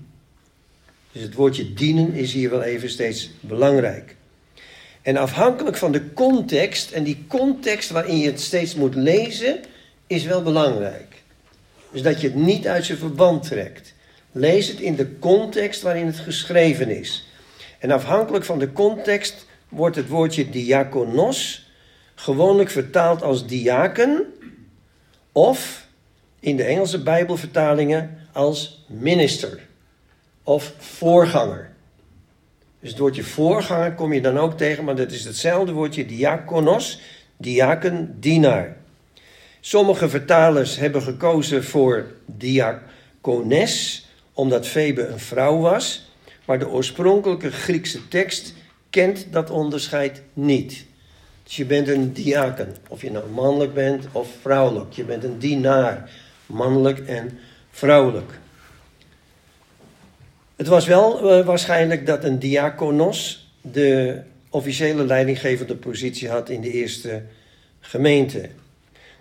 Dus 1.11 1.21
het 1.21 1.33
woordje 1.33 1.73
dienen 1.73 2.13
is 2.13 2.33
hier 2.33 2.49
wel 2.49 2.61
even 2.61 2.89
steeds 2.89 3.31
belangrijk. 3.39 4.15
En 5.01 5.17
afhankelijk 5.17 5.77
van 5.77 5.91
de 5.91 6.13
context, 6.13 6.91
en 6.91 7.03
die 7.03 7.25
context 7.27 7.89
waarin 7.89 8.17
je 8.17 8.25
het 8.25 8.41
steeds 8.41 8.75
moet 8.75 8.95
lezen, 8.95 9.59
is 10.07 10.23
wel 10.23 10.43
belangrijk. 10.43 11.21
Dus 11.91 12.01
dat 12.01 12.21
je 12.21 12.27
het 12.27 12.35
niet 12.35 12.67
uit 12.67 12.85
zijn 12.85 12.97
verband 12.97 13.43
trekt. 13.43 13.93
Lees 14.31 14.67
het 14.67 14.79
in 14.79 14.95
de 14.95 15.19
context 15.19 15.81
waarin 15.81 16.05
het 16.05 16.19
geschreven 16.19 16.89
is. 16.89 17.27
En 17.79 17.91
afhankelijk 17.91 18.45
van 18.45 18.59
de 18.59 18.71
context 18.71 19.44
wordt 19.75 19.95
het 19.95 20.07
woordje 20.07 20.49
diakonos 20.49 21.69
gewoonlijk 22.15 22.69
vertaald 22.69 23.21
als 23.21 23.47
diaken 23.47 24.33
of 25.31 25.87
in 26.39 26.55
de 26.55 26.63
Engelse 26.63 27.03
Bijbelvertalingen 27.03 28.17
als 28.31 28.85
minister 28.87 29.59
of 30.43 30.73
voorganger. 30.77 31.73
Dus 32.79 32.89
het 32.89 32.99
woordje 32.99 33.23
voorganger 33.23 33.93
kom 33.93 34.13
je 34.13 34.21
dan 34.21 34.37
ook 34.37 34.57
tegen, 34.57 34.83
maar 34.83 34.95
dat 34.95 35.11
is 35.11 35.25
hetzelfde 35.25 35.71
woordje 35.71 36.05
diakonos, 36.05 36.99
diaken, 37.37 38.17
dienaar. 38.19 38.77
Sommige 39.59 40.09
vertalers 40.09 40.77
hebben 40.77 41.01
gekozen 41.01 41.63
voor 41.63 42.05
diakones, 42.25 44.05
omdat 44.33 44.67
Febe 44.67 45.07
een 45.07 45.19
vrouw 45.19 45.59
was, 45.59 46.11
maar 46.45 46.59
de 46.59 46.69
oorspronkelijke 46.69 47.51
Griekse 47.51 48.07
tekst 48.07 48.53
kent 48.95 49.27
dat 49.31 49.49
onderscheid 49.49 50.21
niet. 50.33 50.85
Dus 51.43 51.55
je 51.55 51.65
bent 51.65 51.87
een 51.87 52.13
diaken, 52.13 52.75
of 52.87 53.01
je 53.01 53.11
nou 53.11 53.29
mannelijk 53.29 53.73
bent 53.73 54.05
of 54.11 54.27
vrouwelijk. 54.41 54.93
Je 54.93 55.03
bent 55.03 55.23
een 55.23 55.39
dienaar, 55.39 56.09
mannelijk 56.45 56.99
en 56.99 57.39
vrouwelijk. 57.71 58.31
Het 60.55 60.67
was 60.67 60.85
wel 60.85 61.37
uh, 61.39 61.45
waarschijnlijk 61.45 62.05
dat 62.05 62.23
een 62.23 62.39
diakonos 62.39 63.49
de 63.61 64.21
officiële 64.49 65.05
leidinggevende 65.05 65.75
positie 65.75 66.29
had 66.29 66.49
in 66.49 66.61
de 66.61 66.71
eerste 66.71 67.21
gemeente. 67.79 68.49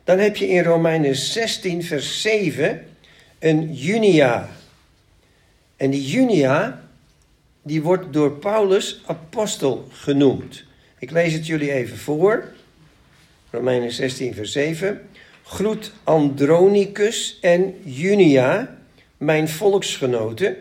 Dan 0.05 0.19
heb 0.19 0.37
je 0.37 0.49
in 0.49 0.63
Romeinen 0.63 1.17
16, 1.17 1.83
vers 1.83 2.21
7 2.21 2.87
een 3.39 3.75
junia. 3.75 4.49
En 5.77 5.91
die 5.91 6.07
junia, 6.07 6.84
die 7.65 7.83
wordt 7.83 8.13
door 8.13 8.33
Paulus 8.33 9.03
apostel 9.07 9.89
genoemd. 9.91 10.65
Ik 10.99 11.11
lees 11.11 11.33
het 11.33 11.47
jullie 11.47 11.73
even 11.73 11.99
voor. 11.99 12.45
Romeinen 13.51 13.93
16, 13.93 14.35
vers 14.35 14.53
7. 14.53 15.09
Groet 15.43 15.93
Andronicus 16.05 17.39
en 17.41 17.75
Junia, 17.85 18.79
mijn 19.17 19.49
volksgenoten 19.49 20.57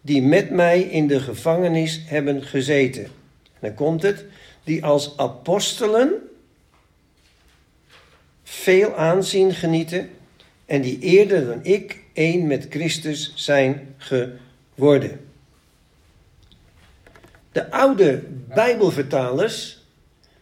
die 0.00 0.22
met 0.22 0.50
mij 0.50 0.80
in 0.80 1.06
de 1.06 1.20
gevangenis 1.20 2.00
hebben 2.06 2.42
gezeten. 2.42 3.04
En 3.04 3.10
dan 3.60 3.74
komt 3.74 4.02
het, 4.02 4.24
die 4.64 4.84
als 4.84 5.16
apostelen 5.16 6.12
veel 8.42 8.94
aanzien 8.94 9.54
genieten 9.54 10.10
en 10.66 10.80
die 10.80 10.98
eerder 10.98 11.46
dan 11.46 11.60
ik 11.62 11.98
één 12.12 12.46
met 12.46 12.66
Christus 12.70 13.32
zijn 13.34 13.94
geworden. 13.96 15.29
De 17.52 17.70
oude 17.70 18.22
Bijbelvertalers 18.54 19.84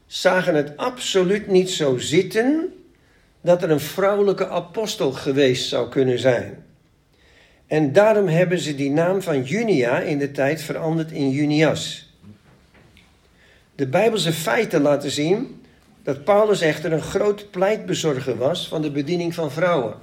zagen 0.06 0.54
het 0.54 0.76
absoluut 0.76 1.46
niet 1.46 1.70
zo 1.70 1.98
zitten 1.98 2.72
dat 3.40 3.62
er 3.62 3.70
een 3.70 3.80
vrouwelijke 3.80 4.48
apostel 4.48 5.12
geweest 5.12 5.68
zou 5.68 5.88
kunnen 5.88 6.18
zijn. 6.18 6.64
En 7.66 7.92
daarom 7.92 8.26
hebben 8.26 8.58
ze 8.58 8.74
die 8.74 8.90
naam 8.90 9.22
van 9.22 9.42
Junia 9.42 10.00
in 10.00 10.18
de 10.18 10.30
tijd 10.30 10.62
veranderd 10.62 11.10
in 11.10 11.30
Junias. 11.30 12.12
De 13.74 13.86
Bijbelse 13.86 14.32
feiten 14.32 14.80
laten 14.80 15.10
zien 15.10 15.62
dat 16.02 16.24
Paulus 16.24 16.60
echter 16.60 16.92
een 16.92 17.02
groot 17.02 17.50
pleitbezorger 17.50 18.36
was 18.36 18.68
van 18.68 18.82
de 18.82 18.90
bediening 18.90 19.34
van 19.34 19.50
vrouwen. 19.50 19.94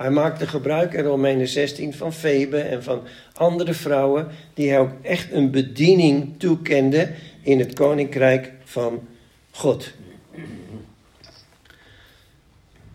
Hij 0.00 0.10
maakte 0.10 0.46
gebruik 0.46 0.92
in 0.92 1.04
Romeinen 1.04 1.48
16 1.48 1.94
van 1.94 2.12
Febe 2.12 2.58
en 2.58 2.82
van 2.82 3.02
andere 3.32 3.74
vrouwen 3.74 4.28
die 4.54 4.68
hij 4.68 4.78
ook 4.78 4.92
echt 5.02 5.32
een 5.32 5.50
bediening 5.50 6.34
toekende 6.38 7.10
in 7.42 7.58
het 7.58 7.74
koninkrijk 7.74 8.52
van 8.64 9.08
God. 9.50 9.92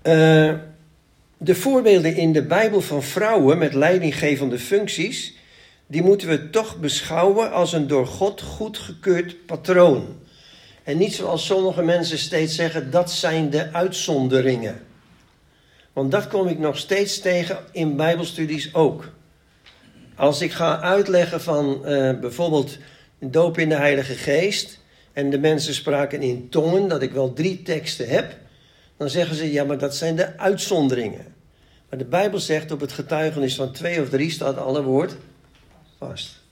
Uh, 0.03 0.53
de 1.37 1.55
voorbeelden 1.55 2.15
in 2.15 2.33
de 2.33 2.43
Bijbel 2.43 2.81
van 2.81 3.03
vrouwen 3.03 3.57
met 3.57 3.73
leidinggevende 3.73 4.59
functies, 4.59 5.33
die 5.87 6.03
moeten 6.03 6.27
we 6.27 6.49
toch 6.49 6.79
beschouwen 6.79 7.51
als 7.51 7.73
een 7.73 7.87
door 7.87 8.07
God 8.07 8.41
goedgekeurd 8.41 9.45
patroon. 9.45 10.05
En 10.83 10.97
niet 10.97 11.13
zoals 11.13 11.45
sommige 11.45 11.83
mensen 11.83 12.17
steeds 12.17 12.55
zeggen, 12.55 12.91
dat 12.91 13.11
zijn 13.11 13.49
de 13.49 13.73
uitzonderingen. 13.73 14.93
Want 15.95 16.11
dat 16.11 16.27
kom 16.27 16.47
ik 16.47 16.59
nog 16.59 16.77
steeds 16.77 17.19
tegen 17.19 17.57
in 17.71 17.95
Bijbelstudies 17.95 18.73
ook. 18.73 19.09
Als 20.15 20.41
ik 20.41 20.51
ga 20.51 20.81
uitleggen 20.81 21.41
van 21.41 21.81
uh, 21.85 22.19
bijvoorbeeld 22.19 22.77
doop 23.19 23.57
in 23.57 23.69
de 23.69 23.75
Heilige 23.75 24.13
Geest 24.13 24.79
en 25.13 25.29
de 25.29 25.39
mensen 25.39 25.73
spraken 25.73 26.21
in 26.21 26.49
tongen, 26.49 26.87
dat 26.87 27.01
ik 27.01 27.11
wel 27.11 27.33
drie 27.33 27.61
teksten 27.61 28.07
heb, 28.07 28.37
dan 28.97 29.09
zeggen 29.09 29.35
ze 29.35 29.51
ja, 29.51 29.63
maar 29.63 29.77
dat 29.77 29.95
zijn 29.95 30.15
de 30.15 30.37
uitzonderingen. 30.37 31.33
Maar 31.89 31.99
de 31.99 32.05
Bijbel 32.05 32.39
zegt 32.39 32.71
op 32.71 32.79
het 32.79 32.91
getuigenis 32.91 33.55
van 33.55 33.71
twee 33.71 34.01
of 34.01 34.09
drie 34.09 34.31
staat 34.31 34.57
alle 34.57 34.83
woord 34.83 35.15
vast. 35.99 36.44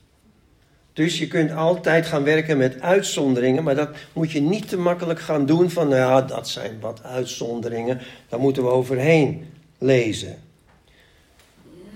Dus 0.94 1.18
je 1.18 1.28
kunt 1.28 1.52
altijd 1.52 2.06
gaan 2.06 2.24
werken 2.24 2.56
met 2.56 2.80
uitzonderingen, 2.80 3.62
maar 3.62 3.74
dat 3.74 3.96
moet 4.12 4.32
je 4.32 4.40
niet 4.40 4.68
te 4.68 4.76
makkelijk 4.76 5.20
gaan 5.20 5.46
doen 5.46 5.70
van, 5.70 5.88
nou 5.88 6.00
ja, 6.00 6.22
dat 6.22 6.48
zijn 6.48 6.80
wat 6.80 7.02
uitzonderingen, 7.02 8.00
daar 8.28 8.40
moeten 8.40 8.62
we 8.62 8.68
overheen 8.68 9.46
lezen. 9.78 10.38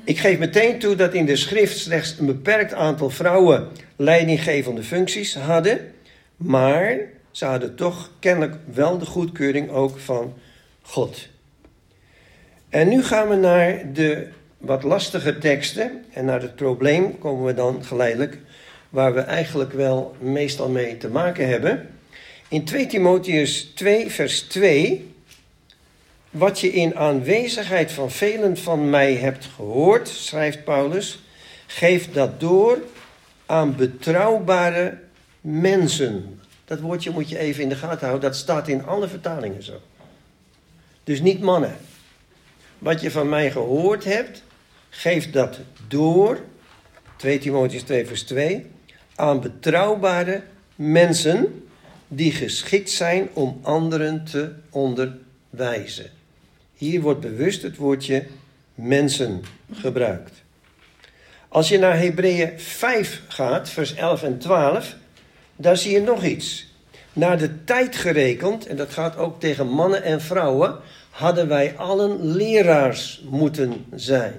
Ik 0.05 0.19
geef 0.19 0.39
meteen 0.39 0.79
toe 0.79 0.95
dat 0.95 1.15
in 1.15 1.27
de 1.27 1.37
schrift 1.37 1.79
slechts 1.79 2.19
een 2.19 2.27
beperkt 2.27 2.73
aantal 2.73 3.11
vrouwen 3.11 3.69
leidinggevende 3.97 4.83
functies 4.83 5.35
hadden, 5.35 5.93
maar 6.37 6.99
ze 7.31 7.45
hadden 7.45 7.75
toch 7.75 8.11
kennelijk 8.19 8.57
wel 8.75 8.99
de 8.99 9.07
goedkeuring 9.07 9.71
ook 9.71 9.99
van 9.99 10.35
God. 10.83 11.29
En 12.69 12.89
nu 12.89 13.03
gaan 13.03 13.29
we 13.29 13.35
naar 13.35 13.93
de 13.93 14.29
wat 14.59 14.83
lastige 14.83 15.39
teksten. 15.39 16.05
En 16.13 16.25
naar 16.25 16.43
het 16.43 16.57
probleem 16.57 17.19
komen 17.19 17.45
we 17.45 17.55
dan 17.55 17.85
geleidelijk, 17.85 18.39
waar 18.89 19.15
we 19.15 19.21
eigenlijk 19.21 19.73
wel 19.73 20.17
meestal 20.19 20.69
mee 20.69 20.97
te 20.97 21.09
maken 21.09 21.49
hebben. 21.49 21.89
In 22.49 22.65
2 22.65 22.87
Timotheus 22.87 23.73
2, 23.75 24.11
vers 24.11 24.41
2. 24.41 25.15
Wat 26.31 26.61
je 26.61 26.73
in 26.73 26.97
aanwezigheid 26.97 27.93
van 27.93 28.11
velen 28.11 28.57
van 28.57 28.91
mij 28.91 29.15
hebt 29.15 29.49
gehoord, 29.57 30.09
schrijft 30.09 30.65
Paulus, 30.65 31.23
geef 31.67 32.13
dat 32.13 32.41
door 32.41 32.79
aan 33.47 33.77
betrouwbare 33.77 34.99
mensen. 35.41 36.41
Dat 36.65 36.81
woordje 36.81 37.11
moet 37.11 37.29
je 37.29 37.39
even 37.39 37.63
in 37.63 37.69
de 37.69 37.77
gaten 37.77 38.07
houden, 38.07 38.31
dat 38.31 38.39
staat 38.39 38.69
in 38.69 38.85
alle 38.85 39.09
vertalingen 39.09 39.63
zo. 39.63 39.81
Dus 41.05 41.21
niet 41.21 41.41
mannen 41.41 41.77
wat 42.79 43.01
je 43.01 43.11
van 43.11 43.29
mij 43.29 43.51
gehoord 43.51 44.05
hebt, 44.05 44.43
geef 44.91 45.31
dat 45.31 45.59
door, 45.89 46.39
2 47.17 47.39
Timotheus 47.39 47.83
2 47.83 48.07
vers 48.07 48.23
2, 48.23 48.67
aan 49.19 49.41
betrouwbare 49.41 50.43
mensen 50.75 51.65
die 52.09 52.33
geschikt 52.33 52.91
zijn 52.91 53.29
om 53.33 53.59
anderen 53.63 54.25
te 54.25 54.53
onderwijzen. 54.71 56.11
Hier 56.75 57.01
wordt 57.01 57.21
bewust 57.21 57.63
het 57.63 57.77
woordje 57.77 58.27
mensen 58.75 59.43
gebruikt. 59.73 60.43
Als 61.49 61.69
je 61.69 61.79
naar 61.79 61.99
Hebreeën 61.99 62.61
5 62.61 63.23
gaat, 63.29 63.69
vers 63.69 63.95
11 63.95 64.23
en 64.23 64.39
12, 64.39 64.97
daar 65.57 65.77
zie 65.77 65.93
je 65.93 66.01
nog 66.01 66.25
iets. 66.25 66.73
Naar 67.13 67.39
de 67.39 67.65
tijd 67.65 67.97
gerekend, 67.97 68.67
en 68.67 68.77
dat 68.77 68.91
gaat 68.91 69.17
ook 69.17 69.41
tegen 69.41 69.69
mannen 69.69 70.03
en 70.03 70.21
vrouwen, 70.21 70.79
hadden 71.11 71.49
wij 71.49 71.77
allen 71.77 72.33
leraars 72.33 73.23
moeten 73.31 73.85
zijn. 73.95 74.35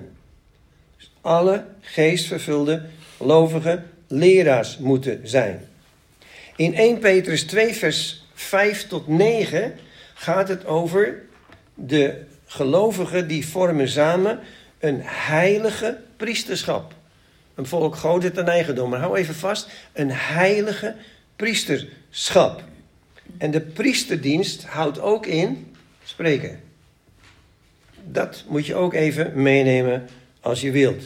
Dus 0.97 1.11
alle 1.21 1.65
geestvervulde 1.81 2.85
gelovige 3.17 3.83
leraars 4.09 4.77
moeten 4.77 5.19
zijn. 5.23 5.67
In 6.55 6.75
1 6.75 6.99
Petrus 6.99 7.43
2, 7.43 7.73
vers 7.73 8.25
5 8.33 8.87
tot 8.87 9.07
9 9.07 9.73
gaat 10.13 10.47
het 10.47 10.65
over 10.65 11.21
de 11.73 12.23
gelovigen 12.45 13.27
die 13.27 13.47
vormen 13.47 13.89
samen 13.89 14.39
een 14.79 14.99
heilige 15.03 15.97
priesterschap. 16.17 16.93
Een 17.55 17.65
volk 17.65 17.95
goot 17.95 18.23
het 18.23 18.37
eigendom. 18.37 18.89
Maar 18.89 18.99
hou 18.99 19.17
even 19.17 19.35
vast, 19.35 19.69
een 19.93 20.11
heilige 20.11 20.95
priesterschap. 21.35 22.63
En 23.37 23.51
de 23.51 23.61
priesterdienst 23.61 24.63
houdt 24.63 24.99
ook 24.99 25.25
in 25.25 25.75
spreken. 26.03 26.59
Dat 28.03 28.43
moet 28.47 28.65
je 28.65 28.75
ook 28.75 28.93
even 28.93 29.41
meenemen 29.41 30.07
als 30.39 30.61
je 30.61 30.71
wilt. 30.71 31.03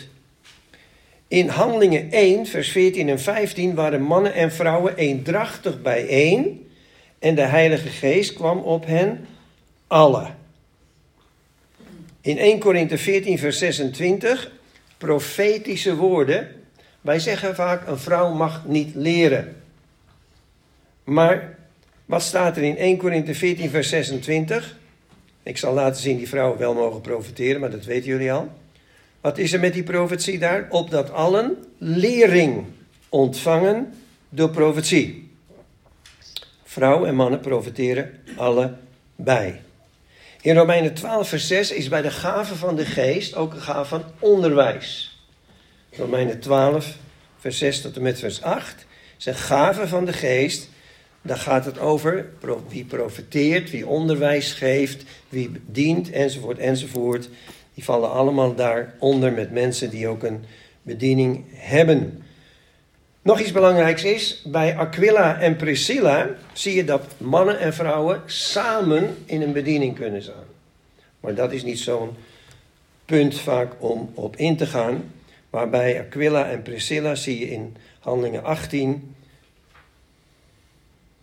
In 1.34 1.48
Handelingen 1.48 2.12
1, 2.12 2.46
vers 2.46 2.72
14 2.72 3.10
en 3.10 3.20
15 3.20 3.76
waren 3.76 4.02
mannen 4.02 4.34
en 4.34 4.52
vrouwen 4.52 4.96
eendrachtig 4.96 5.82
bijeen. 5.82 6.70
En 7.20 7.36
de 7.36 7.42
Heilige 7.42 7.88
Geest 7.88 8.34
kwam 8.34 8.60
op 8.60 8.86
hen 8.86 9.28
allen. 9.88 10.36
In 12.22 12.38
1 12.38 12.60
Korinthe 12.60 12.98
14, 12.98 13.38
vers 13.38 13.58
26, 13.58 14.52
profetische 14.98 15.96
woorden. 15.96 16.48
Wij 17.02 17.20
zeggen 17.20 17.56
vaak: 17.56 17.88
een 17.88 18.00
vrouw 18.00 18.34
mag 18.34 18.66
niet 18.66 18.96
leren. 18.96 19.56
Maar 21.04 21.58
wat 22.06 22.22
staat 22.22 22.58
er 22.58 22.64
in 22.64 22.78
1 22.78 22.98
Korinthe 22.98 23.36
14, 23.36 23.70
vers 23.70 23.90
26? 23.90 24.78
Ik 25.44 25.58
zal 25.58 25.74
laten 25.74 26.02
zien 26.02 26.18
die 26.18 26.30
vrouwen 26.30 26.60
wel 26.60 26.74
mogen 26.74 27.02
profiteren, 27.02 27.60
maar 27.60 27.72
dat 27.72 27.86
weten 27.86 28.10
jullie 28.10 28.32
al. 28.32 28.62
Wat 29.24 29.38
is 29.38 29.54
er 29.54 29.60
met 29.60 29.74
die 29.74 29.84
profetie 29.84 30.40
daar? 30.40 30.68
Opdat 30.70 31.12
allen 31.12 31.58
lering 31.78 32.66
ontvangen 33.10 33.94
door 34.30 34.50
profetie. 34.50 35.32
Vrouwen 36.64 37.10
en 37.10 37.16
mannen 37.16 37.40
profiteren 37.40 38.20
allebei. 38.36 39.60
In 40.42 40.56
Romeinen 40.56 40.94
12, 40.94 41.30
vers 41.30 41.48
6 41.48 41.72
is 41.72 41.88
bij 41.88 42.02
de 42.02 42.12
gave 42.12 42.56
van 42.56 42.76
de 42.76 42.86
geest 42.86 43.36
ook 43.36 43.54
een 43.54 43.62
gave 43.62 43.90
van 43.90 44.04
onderwijs. 44.20 45.20
Romeinen 45.92 46.40
12, 46.40 46.98
vers 47.40 47.58
6 47.58 47.82
tot 47.82 47.96
en 47.96 48.02
met 48.02 48.20
vers 48.20 48.42
8 48.42 48.86
is 49.18 49.26
een 49.26 49.88
van 49.88 50.06
de 50.06 50.14
geest. 50.14 50.70
Daar 51.22 51.38
gaat 51.38 51.66
het 51.66 51.80
over 51.80 52.30
wie 52.68 52.86
profeteert, 52.86 53.70
wie 53.70 53.88
onderwijs 53.88 54.54
geeft, 54.54 55.04
wie 55.30 55.52
dient, 55.66 56.12
enzovoort, 56.12 56.58
enzovoort. 56.58 57.30
Die 57.74 57.84
vallen 57.84 58.12
allemaal 58.12 58.56
daaronder 58.56 59.32
met 59.32 59.52
mensen 59.52 59.90
die 59.90 60.08
ook 60.08 60.24
een 60.24 60.46
bediening 60.82 61.46
hebben. 61.54 62.24
Nog 63.22 63.40
iets 63.40 63.52
belangrijks 63.52 64.04
is, 64.04 64.42
bij 64.46 64.78
Aquila 64.78 65.40
en 65.40 65.56
Priscilla 65.56 66.30
zie 66.54 66.76
je 66.76 66.84
dat 66.84 67.04
mannen 67.18 67.60
en 67.60 67.74
vrouwen 67.74 68.22
samen 68.26 69.18
in 69.26 69.42
een 69.42 69.54
bediening 69.54 69.96
kunnen 69.96 70.22
zijn. 70.22 70.46
Maar 71.20 71.36
dat 71.36 71.52
is 71.52 71.64
niet 71.64 71.80
zo'n 71.80 72.10
punt 73.06 73.40
vaak 73.40 73.74
om 73.80 74.12
op 74.14 74.36
in 74.36 74.58
te 74.58 74.66
gaan. 74.66 75.12
Maar 75.50 75.70
bij 75.70 76.00
Aquila 76.00 76.50
en 76.50 76.62
Priscilla 76.62 77.16
zie 77.16 77.40
je 77.40 77.50
in 77.50 77.76
Handelingen 78.00 78.44
18, 78.44 79.16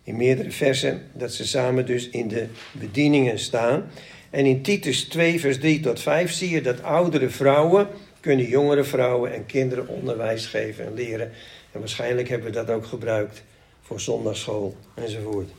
in 0.03 0.17
meerdere 0.17 0.51
versen, 0.51 1.01
dat 1.13 1.33
ze 1.33 1.47
samen 1.47 1.85
dus 1.85 2.09
in 2.09 2.27
de 2.27 2.47
bedieningen 2.71 3.39
staan. 3.39 3.91
En 4.31 4.45
in 4.45 4.61
Titus 4.61 5.03
2, 5.03 5.39
vers 5.39 5.59
3 5.59 5.79
tot 5.79 5.99
5 5.99 6.31
zie 6.31 6.49
je 6.49 6.61
dat 6.61 6.83
oudere 6.83 7.29
vrouwen 7.29 7.87
kunnen 8.21 8.45
jongere 8.45 8.83
vrouwen 8.83 9.33
en 9.33 9.45
kinderen 9.45 9.87
onderwijs 9.87 10.45
geven 10.45 10.85
en 10.85 10.93
leren. 10.93 11.31
En 11.71 11.79
waarschijnlijk 11.79 12.29
hebben 12.29 12.47
we 12.47 12.53
dat 12.53 12.69
ook 12.69 12.85
gebruikt 12.85 13.43
voor 13.81 13.99
zondagschool 13.99 14.75
enzovoort. 14.93 15.49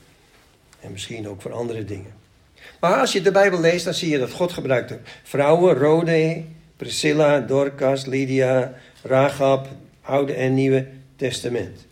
En 0.81 0.93
misschien 0.93 1.29
ook 1.29 1.43
voor 1.43 1.53
andere 1.53 1.85
dingen. 1.85 2.15
Maar 2.81 3.01
als 3.01 3.13
je 3.13 3.21
de 3.21 3.31
Bijbel 3.31 3.61
leest, 3.61 3.85
dan 3.85 3.95
zie 3.95 4.11
je 4.11 4.19
dat 4.19 4.31
God 4.31 4.53
gebruikte 4.53 4.99
vrouwen, 5.23 5.75
Rode, 5.75 6.45
Priscilla, 6.77 7.41
Dorcas, 7.41 8.07
Lydia, 8.07 8.75
Rahab, 9.03 9.69
Oude 10.03 10.33
en 10.33 10.55
Nieuwe 10.55 10.87
Testament. 11.17 11.87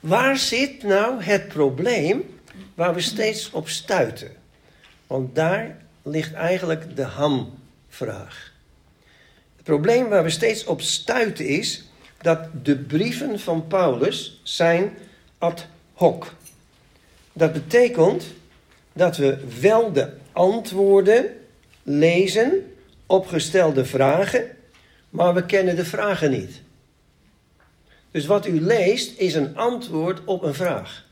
Waar 0.00 0.36
zit 0.36 0.82
nou 0.82 1.22
het 1.22 1.48
probleem 1.48 2.22
waar 2.74 2.94
we 2.94 3.00
steeds 3.00 3.50
op 3.50 3.68
stuiten? 3.68 4.43
Want 5.06 5.34
daar 5.34 5.76
ligt 6.02 6.32
eigenlijk 6.32 6.96
de 6.96 7.02
hamvraag. 7.02 8.52
Het 9.56 9.64
probleem 9.64 10.08
waar 10.08 10.22
we 10.22 10.30
steeds 10.30 10.64
op 10.64 10.80
stuiten 10.80 11.46
is 11.46 11.84
dat 12.20 12.48
de 12.62 12.76
brieven 12.76 13.40
van 13.40 13.66
Paulus 13.66 14.40
zijn 14.42 14.96
ad 15.38 15.66
hoc. 15.92 16.34
Dat 17.32 17.52
betekent 17.52 18.24
dat 18.92 19.16
we 19.16 19.38
wel 19.60 19.92
de 19.92 20.12
antwoorden 20.32 21.36
lezen 21.82 22.74
op 23.06 23.26
gestelde 23.26 23.84
vragen, 23.84 24.56
maar 25.10 25.34
we 25.34 25.46
kennen 25.46 25.76
de 25.76 25.84
vragen 25.84 26.30
niet. 26.30 26.62
Dus 28.10 28.26
wat 28.26 28.46
u 28.46 28.60
leest 28.60 29.18
is 29.18 29.34
een 29.34 29.56
antwoord 29.56 30.24
op 30.24 30.42
een 30.42 30.54
vraag. 30.54 31.04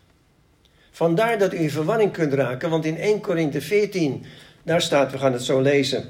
Vandaar 0.94 1.38
dat 1.38 1.54
u 1.54 1.56
in 1.56 1.70
verwarring 1.70 2.12
kunt 2.12 2.32
raken, 2.32 2.70
want 2.70 2.84
in 2.84 2.96
1 2.96 3.20
Korinthe 3.20 3.60
14, 3.60 4.24
daar 4.62 4.82
staat, 4.82 5.12
we 5.12 5.18
gaan 5.18 5.32
het 5.32 5.42
zo 5.42 5.60
lezen, 5.60 6.08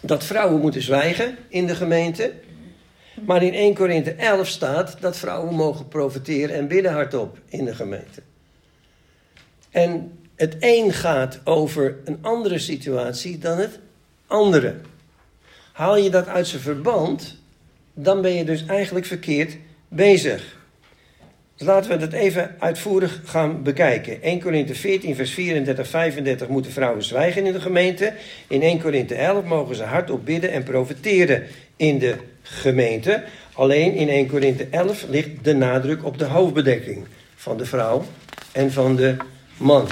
dat 0.00 0.24
vrouwen 0.24 0.60
moeten 0.60 0.82
zwijgen 0.82 1.36
in 1.48 1.66
de 1.66 1.74
gemeente. 1.74 2.32
Maar 3.24 3.42
in 3.42 3.54
1 3.54 3.74
Korinthe 3.74 4.12
11 4.12 4.48
staat 4.48 4.96
dat 5.00 5.16
vrouwen 5.16 5.54
mogen 5.54 5.88
profiteren 5.88 6.56
en 6.56 6.68
bidden 6.68 6.92
hardop 6.92 7.38
in 7.48 7.64
de 7.64 7.74
gemeente. 7.74 8.22
En 9.70 10.18
het 10.36 10.56
een 10.60 10.92
gaat 10.92 11.40
over 11.44 11.96
een 12.04 12.18
andere 12.20 12.58
situatie 12.58 13.38
dan 13.38 13.58
het 13.58 13.78
andere. 14.26 14.74
Haal 15.72 15.96
je 15.96 16.10
dat 16.10 16.26
uit 16.26 16.46
zijn 16.46 16.62
verband, 16.62 17.36
dan 17.94 18.20
ben 18.20 18.34
je 18.34 18.44
dus 18.44 18.66
eigenlijk 18.66 19.06
verkeerd 19.06 19.56
bezig. 19.88 20.56
Dus 21.56 21.66
laten 21.66 21.90
we 21.90 21.96
dat 21.96 22.12
even 22.12 22.54
uitvoerig 22.58 23.20
gaan 23.24 23.62
bekijken. 23.62 24.22
1 24.22 24.40
Korinthe 24.40 24.74
14, 24.74 25.14
vers 25.14 25.30
34, 25.30 25.88
35 25.88 26.48
moeten 26.48 26.72
vrouwen 26.72 27.02
zwijgen 27.02 27.46
in 27.46 27.52
de 27.52 27.60
gemeente. 27.60 28.12
In 28.48 28.62
1 28.62 28.80
Korinthe 28.80 29.14
11 29.14 29.44
mogen 29.44 29.76
ze 29.76 29.82
hardop 29.82 30.24
bidden 30.24 30.50
en 30.50 30.62
profiteren 30.62 31.42
in 31.76 31.98
de 31.98 32.16
gemeente. 32.42 33.24
Alleen 33.52 33.94
in 33.94 34.08
1 34.08 34.26
Korinthe 34.26 34.66
11 34.70 35.04
ligt 35.08 35.28
de 35.42 35.54
nadruk 35.54 36.04
op 36.04 36.18
de 36.18 36.24
hoofdbedekking 36.24 37.06
van 37.36 37.56
de 37.56 37.66
vrouw 37.66 38.04
en 38.52 38.72
van 38.72 38.96
de 38.96 39.16
man. 39.56 39.88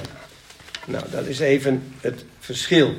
Nou, 0.86 1.04
dat 1.10 1.26
is 1.26 1.38
even 1.40 1.82
het 2.00 2.24
verschil. 2.38 2.94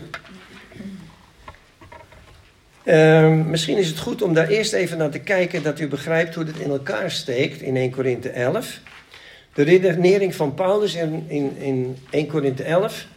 Uh, 2.85 3.45
misschien 3.45 3.77
is 3.77 3.87
het 3.87 3.99
goed 3.99 4.21
om 4.21 4.33
daar 4.33 4.47
eerst 4.47 4.73
even 4.73 4.97
naar 4.97 5.09
te 5.09 5.19
kijken 5.19 5.63
dat 5.63 5.79
u 5.79 5.87
begrijpt 5.87 6.35
hoe 6.35 6.43
dit 6.43 6.57
in 6.57 6.69
elkaar 6.69 7.11
steekt 7.11 7.61
in 7.61 7.75
1 7.75 7.91
Korinthe 7.91 8.29
11. 8.29 8.79
De 9.53 9.63
redenering 9.63 10.35
van 10.35 10.53
Paulus 10.53 10.95
in, 10.95 11.25
in, 11.27 11.57
in 11.57 11.97
1 12.09 12.27
Korinthe 12.27 12.63
11, 12.63 13.07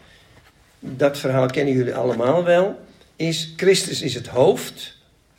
dat 0.78 1.18
verhaal 1.18 1.46
kennen 1.46 1.74
jullie 1.74 1.94
allemaal 1.94 2.44
wel, 2.44 2.78
is 3.16 3.52
Christus 3.56 4.02
is 4.02 4.14
het 4.14 4.26
hoofd 4.26 4.96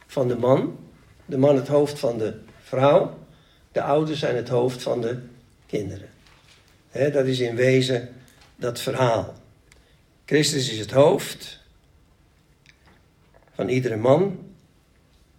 van 0.08 0.28
de 0.28 0.36
man, 0.36 0.80
de 1.26 1.38
man 1.38 1.56
het 1.56 1.68
hoofd 1.68 2.00
van 2.00 2.18
de 2.18 2.34
vrouw, 2.64 3.18
de 3.72 3.82
ouders 3.82 4.20
zijn 4.20 4.36
het 4.36 4.50
hoofd 4.50 4.82
van 4.82 5.02
de 5.02 5.18
kinderen. 5.68 6.10
Dat 6.92 7.26
is 7.26 7.40
in 7.40 7.56
wezen 7.56 8.10
dat 8.56 8.80
verhaal. 8.80 9.34
Christus 10.26 10.72
is 10.72 10.80
het 10.80 10.92
hoofd, 10.92 11.59
van 13.60 13.70
iedere 13.70 13.96
man 13.96 14.40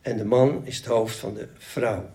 en 0.00 0.16
de 0.16 0.24
man 0.24 0.60
is 0.64 0.76
het 0.76 0.86
hoofd 0.86 1.16
van 1.16 1.34
de 1.34 1.48
vrouw. 1.58 2.10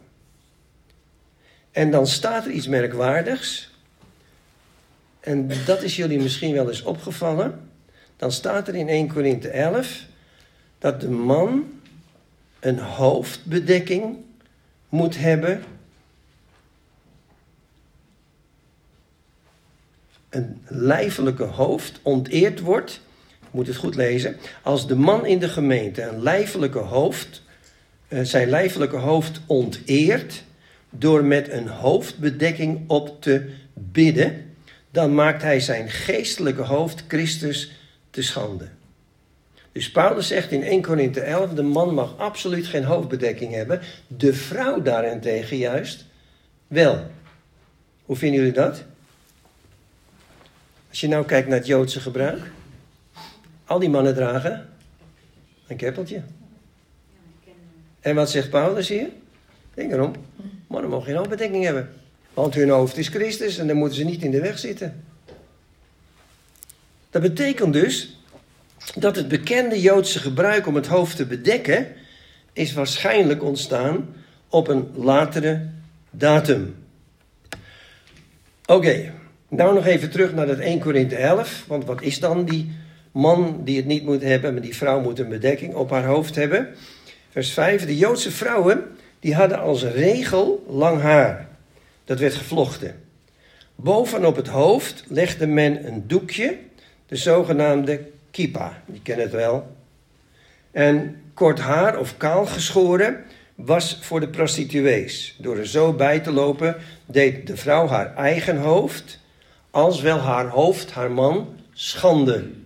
En 1.71 1.91
dan 1.91 2.07
staat 2.07 2.45
er 2.45 2.51
iets 2.51 2.67
merkwaardigs. 2.67 3.71
En 5.19 5.51
dat 5.65 5.81
is 5.81 5.95
jullie 5.95 6.19
misschien 6.19 6.53
wel 6.53 6.67
eens 6.67 6.81
opgevallen. 6.81 7.69
Dan 8.17 8.31
staat 8.31 8.67
er 8.67 8.75
in 8.75 8.87
1 8.87 9.07
Korinthe 9.13 9.49
11 9.49 10.05
dat 10.79 11.01
de 11.01 11.09
man 11.09 11.79
een 12.59 12.79
hoofdbedekking 12.79 14.17
moet 14.89 15.17
hebben. 15.17 15.63
Een 20.29 20.61
lijfelijke 20.67 21.43
hoofd 21.43 21.99
onteerd 22.01 22.59
wordt 22.59 23.01
moet 23.55 23.67
het 23.67 23.75
goed 23.75 23.95
lezen. 23.95 24.35
Als 24.61 24.87
de 24.87 24.95
man 24.95 25.25
in 25.25 25.39
de 25.39 25.49
gemeente 25.49 26.01
een 26.01 26.21
lijfelijke 26.21 26.79
hoofd, 26.79 27.41
eh, 28.07 28.19
zijn 28.21 28.49
lijfelijke 28.49 28.97
hoofd 28.97 29.41
onteert 29.45 30.43
door 30.89 31.23
met 31.23 31.51
een 31.51 31.67
hoofdbedekking 31.67 32.83
op 32.87 33.21
te 33.21 33.49
bidden, 33.73 34.55
dan 34.91 35.15
maakt 35.15 35.41
hij 35.41 35.59
zijn 35.59 35.89
geestelijke 35.89 36.61
hoofd 36.61 37.03
Christus 37.07 37.71
te 38.09 38.21
schande. 38.21 38.67
Dus 39.71 39.91
Paulus 39.91 40.27
zegt 40.27 40.51
in 40.51 40.63
1 40.63 40.81
Korinthe 40.81 41.19
11, 41.19 41.53
de 41.53 41.63
man 41.63 41.93
mag 41.93 42.17
absoluut 42.17 42.67
geen 42.67 42.83
hoofdbedekking 42.83 43.53
hebben, 43.53 43.81
de 44.07 44.33
vrouw 44.33 44.81
daarentegen 44.81 45.57
juist 45.57 46.05
wel. 46.67 47.07
Hoe 48.05 48.15
vinden 48.15 48.39
jullie 48.39 48.53
dat? 48.53 48.83
Als 50.89 50.99
je 50.99 51.07
nou 51.07 51.25
kijkt 51.25 51.47
naar 51.47 51.57
het 51.57 51.67
Joodse 51.67 51.99
gebruik. 51.99 52.41
Al 53.65 53.79
die 53.79 53.89
mannen 53.89 54.15
dragen 54.15 54.69
een 55.67 55.77
keppeltje. 55.77 56.21
En 57.99 58.15
wat 58.15 58.29
zegt 58.29 58.49
Paulus 58.49 58.89
hier? 58.89 59.07
Denk 59.73 59.91
erom. 59.91 60.13
Mannen 60.67 60.89
mogen 60.89 61.05
geen 61.05 61.15
hoofdbedekking 61.15 61.63
hebben. 61.63 61.89
Want 62.33 62.55
hun 62.55 62.69
hoofd 62.69 62.97
is 62.97 63.07
Christus 63.07 63.57
en 63.57 63.67
dan 63.67 63.77
moeten 63.77 63.97
ze 63.97 64.03
niet 64.03 64.23
in 64.23 64.31
de 64.31 64.41
weg 64.41 64.59
zitten. 64.59 65.03
Dat 67.09 67.21
betekent 67.21 67.73
dus 67.73 68.19
dat 68.95 69.15
het 69.15 69.27
bekende 69.27 69.81
Joodse 69.81 70.19
gebruik 70.19 70.67
om 70.67 70.75
het 70.75 70.87
hoofd 70.87 71.15
te 71.15 71.25
bedekken 71.25 71.87
is 72.53 72.73
waarschijnlijk 72.73 73.43
ontstaan 73.43 74.15
op 74.49 74.67
een 74.67 74.91
latere 74.93 75.69
datum. 76.09 76.75
Oké, 78.65 79.13
nou 79.47 79.73
nog 79.73 79.85
even 79.85 80.09
terug 80.09 80.33
naar 80.33 80.47
dat 80.47 80.59
1 80.59 80.79
Korinthe 80.79 81.15
11. 81.15 81.63
Want 81.67 81.85
wat 81.85 82.01
is 82.01 82.19
dan 82.19 82.45
die 82.45 82.71
man 83.15 83.61
die 83.63 83.77
het 83.77 83.85
niet 83.85 84.03
moet 84.03 84.21
hebben, 84.21 84.53
maar 84.53 84.61
die 84.61 84.75
vrouw 84.75 85.01
moet 85.01 85.19
een 85.19 85.29
bedekking 85.29 85.73
op 85.73 85.89
haar 85.89 86.05
hoofd 86.05 86.35
hebben? 86.35 86.67
Vers 87.29 87.51
5. 87.51 87.85
De 87.85 87.97
Joodse 87.97 88.31
vrouwen 88.31 88.83
die 89.19 89.35
hadden 89.35 89.59
als 89.59 89.83
regel 89.83 90.65
lang 90.69 91.01
haar. 91.01 91.47
Dat 92.03 92.19
werd 92.19 92.33
gevlochten. 92.33 92.95
Bovenop 93.75 94.35
het 94.35 94.47
hoofd 94.47 95.03
legde 95.07 95.47
men 95.47 95.87
een 95.87 96.07
doekje, 96.07 96.57
de 97.07 97.15
zogenaamde 97.15 98.07
kippa. 98.31 98.81
Je 98.93 99.01
kent 99.01 99.21
het 99.21 99.31
wel. 99.31 99.75
En 100.71 101.21
kort 101.33 101.59
haar 101.59 101.99
of 101.99 102.17
kaal 102.17 102.45
geschoren 102.45 103.23
was 103.55 103.99
voor 104.01 104.19
de 104.19 104.29
prostituees. 104.29 105.35
Door 105.41 105.57
er 105.57 105.67
zo 105.67 105.93
bij 105.93 106.19
te 106.19 106.31
lopen 106.31 106.75
deed 107.05 107.47
de 107.47 107.57
vrouw 107.57 107.87
haar 107.87 108.15
eigen 108.15 108.57
hoofd, 108.57 109.19
als 109.71 110.01
wel 110.01 110.19
haar 110.19 110.47
hoofd 110.47 110.91
haar 110.91 111.11
man, 111.11 111.59
schande 111.73 112.63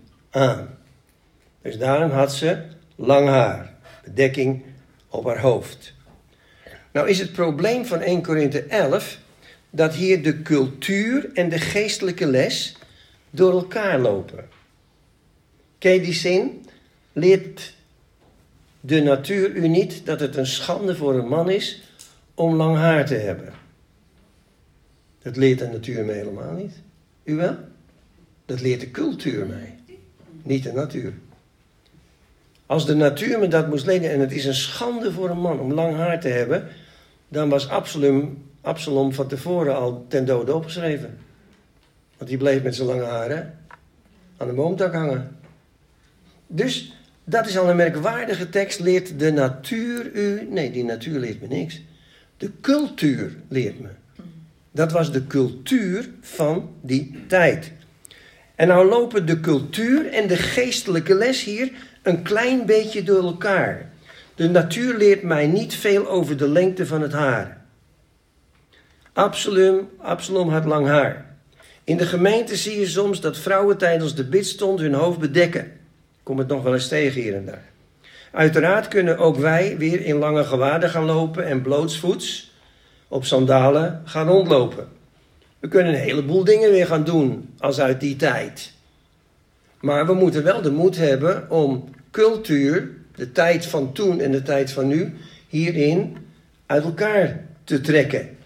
Dus 1.62 1.78
daarom 1.78 2.12
had 2.12 2.34
ze 2.34 2.62
lang 2.96 3.28
haar, 3.28 3.74
bedekking 4.04 4.63
op 5.10 5.26
haar 5.26 5.39
hoofd. 5.39 5.94
Nou 6.92 7.10
is 7.10 7.20
het 7.20 7.32
probleem 7.32 7.86
van 7.86 8.02
1 8.02 8.22
Korinthe 8.22 8.63
11 8.63 9.20
dat 9.70 9.94
hier 9.94 10.24
de 10.24 10.42
cultuur 10.42 11.30
en 11.34 11.50
de 11.50 11.60
geestelijke 11.60 12.26
les 12.26 12.76
door 13.30 13.52
elkaar 13.52 14.00
lopen. 14.00 14.48
Ken 15.78 15.94
je 15.94 16.02
die 16.02 16.13
zin? 16.13 16.65
Leert 17.13 17.74
de 18.80 19.02
natuur 19.02 19.56
u 19.56 19.68
niet 19.68 20.06
dat 20.06 20.20
het 20.20 20.36
een 20.36 20.46
schande 20.46 20.96
voor 20.96 21.15
een 21.15 21.28
man 21.28 21.50
is 21.50 21.84
om 22.34 22.56
lang 22.56 22.78
haar 22.78 23.06
te 23.06 23.15
hebben? 23.15 23.54
Dat 25.22 25.36
leert 25.36 25.60
de 25.60 25.68
natuur 25.68 26.06
me 26.06 26.12
helemaal 26.12 26.54
niet. 26.54 26.74
U 27.24 27.36
wel? 27.36 27.58
Dat 28.46 28.62
leert 28.62 28.80
de 28.80 28.92
cultuur 28.92 29.46
mij, 29.46 29.79
niet 30.50 30.64
de 30.64 30.72
natuur. 30.72 31.14
Als 32.66 32.86
de 32.86 32.96
natuur 32.96 33.40
me 33.40 33.48
dat 33.48 33.68
moest 33.68 33.86
leren 33.86 34.12
en 34.12 34.20
het 34.20 34.32
is 34.32 34.46
een 34.46 34.54
schande 34.54 35.12
voor 35.12 35.30
een 35.30 35.40
man 35.40 35.60
om 35.60 35.74
lang 35.74 35.96
haar 35.96 36.20
te 36.20 36.28
hebben, 36.28 36.68
dan 37.28 37.50
was 37.50 37.70
Absalom, 37.70 38.44
Absalom 38.62 39.14
van 39.14 39.28
tevoren 39.28 39.76
al 39.76 40.06
ten 40.08 40.26
dode 40.26 40.54
opgeschreven. 40.54 41.18
Want 42.18 42.30
die 42.30 42.40
bleef 42.40 42.64
met 42.64 42.76
zijn 42.76 42.88
lange 42.88 43.04
haren 43.04 43.58
aan 44.38 44.48
de 44.48 44.54
boomtak 44.54 44.94
hangen. 44.94 45.38
Dus 46.48 46.94
dat 47.24 47.48
is 47.48 47.58
al 47.58 47.70
een 47.70 47.76
merkwaardige 47.76 48.50
tekst. 48.50 48.80
Leert 48.80 49.20
de 49.20 49.32
natuur 49.32 50.12
u. 50.14 50.48
Nee, 50.50 50.72
die 50.72 50.84
natuur 50.84 51.20
leert 51.20 51.42
me 51.42 51.48
niks. 51.48 51.82
De 52.38 52.52
cultuur 52.62 53.36
leert 53.48 53.80
me. 53.80 53.90
Dat 54.72 54.92
was 54.92 55.12
de 55.12 55.28
cultuur 55.28 56.10
van 56.22 56.70
die 56.82 57.26
tijd. 57.28 57.72
En 58.60 58.67
nou 58.67 58.89
lopen 58.89 59.26
de 59.26 59.39
cultuur 59.39 60.13
en 60.13 60.28
de 60.28 60.36
geestelijke 60.36 61.15
les 61.15 61.43
hier 61.43 61.72
een 62.04 62.22
klein 62.22 62.65
beetje 62.65 63.04
door 63.04 63.24
elkaar. 63.24 63.89
De 64.36 64.50
natuur 64.50 64.98
leert 64.98 65.24
mij 65.24 65.48
niet 65.48 65.76
veel 65.76 66.08
over 66.08 66.38
de 66.38 66.48
lengte 66.48 66.86
van 66.86 67.02
het 67.02 67.12
haar. 67.12 67.65
Absalom, 69.13 69.89
Absalom 69.98 70.50
had 70.50 70.65
lang 70.65 70.88
haar. 70.88 71.36
In 71.84 71.98
de 71.98 72.06
gemeente 72.06 72.56
zie 72.56 72.80
je 72.80 72.88
soms 72.88 73.22
dat 73.22 73.38
vrouwen 73.38 73.78
tijdens 73.78 74.15
de 74.15 74.26
bidstond 74.26 74.80
hun 74.80 74.93
hoofd 74.93 75.19
bedekken. 75.19 75.72
Kom 76.24 76.38
het 76.38 76.48
nog 76.48 76.63
wel 76.63 76.74
eens 76.74 76.88
tegen 76.88 77.22
hier 77.22 77.36
en 77.36 77.45
daar. 77.45 77.65
Uiteraard 78.32 78.88
kunnen 78.88 79.17
ook 79.17 79.36
wij 79.36 79.78
weer 79.78 80.06
in 80.06 80.15
lange 80.15 80.43
gewaden 80.43 80.89
gaan 80.89 81.06
lopen 81.06 81.45
en 81.45 81.62
blootsvoets 81.62 82.52
op 83.08 83.26
sandalen 83.26 84.02
gaan 84.06 84.28
rondlopen. 84.28 84.99
We 85.60 85.67
kunnen 85.67 85.93
een 85.93 86.00
heleboel 86.00 86.43
dingen 86.43 86.72
weer 86.72 86.86
gaan 86.86 87.04
doen 87.04 87.50
als 87.58 87.80
uit 87.80 88.00
die 88.00 88.15
tijd. 88.15 88.74
Maar 89.80 90.06
we 90.06 90.13
moeten 90.13 90.43
wel 90.43 90.62
de 90.62 90.72
moed 90.72 90.98
hebben 90.98 91.50
om 91.50 91.89
cultuur, 92.12 92.91
de 93.15 93.32
tijd 93.32 93.65
van 93.65 93.93
toen 93.93 94.19
en 94.19 94.32
de 94.32 94.41
tijd 94.41 94.72
van 94.72 94.88
nu, 94.88 95.15
hierin 95.48 96.17
uit 96.65 96.84
elkaar 96.84 97.45
te 97.63 97.82
trekken. 97.82 98.38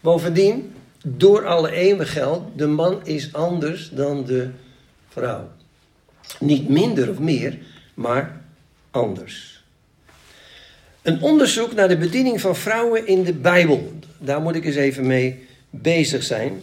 Bovendien, 0.00 0.72
door 1.02 1.46
alle 1.46 1.72
eeuwen 1.72 2.06
geldt, 2.06 2.58
de 2.58 2.66
man 2.66 3.06
is 3.06 3.32
anders 3.32 3.90
dan 3.90 4.24
de 4.24 4.48
vrouw. 5.08 5.48
Niet 6.40 6.68
minder 6.68 7.10
of 7.10 7.18
meer, 7.18 7.58
maar 7.94 8.40
anders. 8.90 9.64
Een 11.02 11.22
onderzoek 11.22 11.74
naar 11.74 11.88
de 11.88 11.96
bediening 11.96 12.40
van 12.40 12.56
vrouwen 12.56 13.06
in 13.06 13.22
de 13.22 13.32
Bijbel. 13.32 13.92
Daar 14.18 14.40
moet 14.40 14.54
ik 14.54 14.64
eens 14.64 14.76
even 14.76 15.06
mee 15.06 15.47
bezig 15.70 16.22
zijn. 16.22 16.62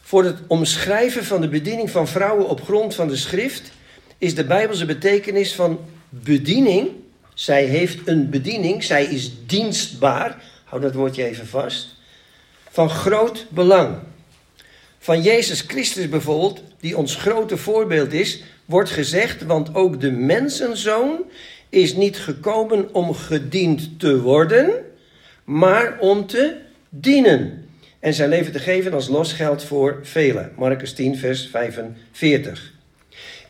Voor 0.00 0.24
het 0.24 0.38
omschrijven 0.46 1.24
van 1.24 1.40
de 1.40 1.48
bediening 1.48 1.90
van 1.90 2.08
vrouwen 2.08 2.48
op 2.48 2.62
grond 2.62 2.94
van 2.94 3.08
de 3.08 3.16
schrift 3.16 3.70
is 4.18 4.34
de 4.34 4.44
Bijbelse 4.44 4.84
betekenis 4.84 5.54
van 5.54 5.80
bediening. 6.08 6.88
Zij 7.34 7.64
heeft 7.64 7.98
een 8.08 8.30
bediening, 8.30 8.84
zij 8.84 9.04
is 9.04 9.32
dienstbaar. 9.46 10.42
Hou 10.64 10.82
dat 10.82 10.94
woordje 10.94 11.24
even 11.24 11.46
vast. 11.46 11.94
Van 12.70 12.90
groot 12.90 13.46
belang. 13.48 13.98
Van 14.98 15.22
Jezus 15.22 15.60
Christus 15.60 16.08
bijvoorbeeld, 16.08 16.62
die 16.80 16.96
ons 16.96 17.14
grote 17.14 17.56
voorbeeld 17.56 18.12
is, 18.12 18.42
wordt 18.64 18.90
gezegd, 18.90 19.42
want 19.44 19.74
ook 19.74 20.00
de 20.00 20.10
mensenzoon 20.10 21.22
is 21.68 21.94
niet 21.94 22.18
gekomen 22.18 22.94
om 22.94 23.14
gediend 23.14 24.00
te 24.00 24.20
worden, 24.20 24.70
maar 25.44 25.98
om 25.98 26.26
te 26.26 26.56
dienen. 26.88 27.65
En 28.00 28.14
zijn 28.14 28.28
leven 28.28 28.52
te 28.52 28.58
geven 28.58 28.92
als 28.92 29.08
losgeld 29.08 29.64
voor 29.64 29.98
velen. 30.02 30.52
Marcus 30.56 30.92
10, 30.92 31.16
vers 31.16 31.48
45. 31.50 32.72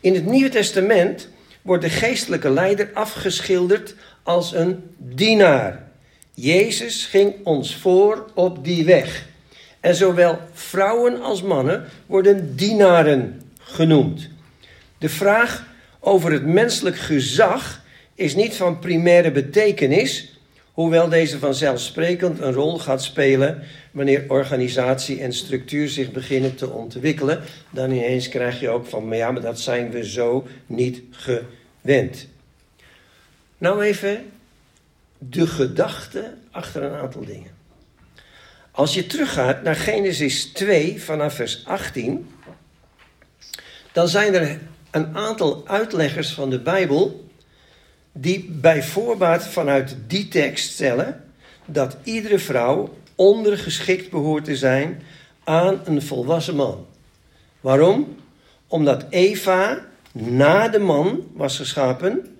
In 0.01 0.13
het 0.13 0.25
Nieuwe 0.25 0.49
Testament 0.49 1.29
wordt 1.61 1.83
de 1.83 1.89
geestelijke 1.89 2.49
leider 2.49 2.89
afgeschilderd 2.93 3.95
als 4.23 4.53
een 4.53 4.83
dienaar. 4.97 5.87
Jezus 6.33 7.05
ging 7.05 7.33
ons 7.43 7.75
voor 7.75 8.25
op 8.33 8.63
die 8.63 8.85
weg. 8.85 9.25
En 9.79 9.95
zowel 9.95 10.39
vrouwen 10.53 11.21
als 11.21 11.41
mannen 11.41 11.85
worden 12.05 12.55
dienaren 12.55 13.41
genoemd. 13.59 14.29
De 14.97 15.09
vraag 15.09 15.65
over 15.99 16.31
het 16.31 16.45
menselijk 16.45 16.97
gezag 16.97 17.81
is 18.15 18.35
niet 18.35 18.55
van 18.55 18.79
primaire 18.79 19.31
betekenis, 19.31 20.36
hoewel 20.77 21.09
deze 21.09 21.39
vanzelfsprekend 21.39 22.39
een 22.39 22.53
rol 22.53 22.79
gaat 22.79 23.03
spelen 23.03 23.63
wanneer 23.91 24.25
organisatie 24.27 25.21
en 25.21 25.33
structuur 25.33 25.89
zich 25.89 26.11
beginnen 26.11 26.55
te 26.55 26.69
ontwikkelen. 26.69 27.41
Dan 27.69 27.91
ineens 27.91 28.29
krijg 28.29 28.59
je 28.59 28.69
ook 28.69 28.85
van, 28.85 29.07
maar 29.07 29.17
ja, 29.17 29.31
maar 29.31 29.41
dat 29.41 29.59
zijn 29.59 29.91
we 29.91 30.09
zo 30.09 30.47
niet 30.65 31.01
gewend. 31.11 32.27
Nou 33.57 33.83
even 33.83 34.31
de 35.17 35.47
gedachte 35.47 36.33
achter 36.51 36.83
een 36.83 36.99
aantal 36.99 37.25
dingen. 37.25 37.51
Als 38.71 38.93
je 38.93 39.07
teruggaat 39.07 39.63
naar 39.63 39.75
Genesis 39.75 40.45
2 40.45 41.03
vanaf 41.03 41.33
vers 41.33 41.65
18, 41.65 42.29
dan 43.91 44.07
zijn 44.07 44.33
er 44.33 44.59
een 44.91 45.15
aantal 45.15 45.67
uitleggers 45.67 46.33
van 46.33 46.49
de 46.49 46.59
Bijbel 46.59 47.26
die 48.19 48.49
bij 48.49 48.83
voorbaat 48.83 49.47
vanuit 49.47 49.95
die 50.07 50.27
tekst 50.27 50.71
stellen 50.71 51.23
dat 51.65 51.97
iedere 52.03 52.39
vrouw 52.39 52.97
ondergeschikt 53.15 54.09
behoort 54.09 54.45
te 54.45 54.55
zijn 54.55 55.01
aan 55.43 55.81
een 55.85 56.01
volwassen 56.01 56.55
man. 56.55 56.85
Waarom? 57.61 58.15
Omdat 58.67 59.05
Eva 59.09 59.85
na 60.11 60.67
de 60.67 60.79
man 60.79 61.27
was 61.33 61.57
geschapen 61.57 62.37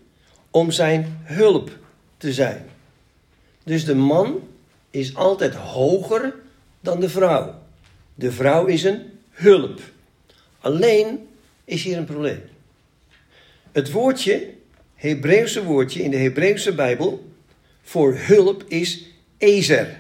om 0.51 0.71
zijn 0.71 1.19
hulp 1.23 1.71
te 2.17 2.33
zijn. 2.33 2.65
Dus 3.63 3.85
de 3.85 3.95
man 3.95 4.39
is 4.89 5.15
altijd 5.15 5.55
hoger 5.55 6.35
dan 6.79 6.99
de 6.99 7.09
vrouw. 7.09 7.59
De 8.15 8.31
vrouw 8.31 8.65
is 8.65 8.83
een 8.83 9.01
hulp. 9.31 9.79
Alleen 10.59 11.27
is 11.65 11.83
hier 11.83 11.97
een 11.97 12.05
probleem. 12.05 12.41
Het 13.71 13.91
woordje, 13.91 14.53
Hebreeuwse 14.97 15.63
woordje 15.63 16.03
in 16.03 16.12
de 16.12 16.17
Hebreeuwse 16.17 16.75
Bijbel 16.75 17.31
voor 17.81 18.15
hulp 18.17 18.63
is 18.67 19.05
ezer. 19.38 19.97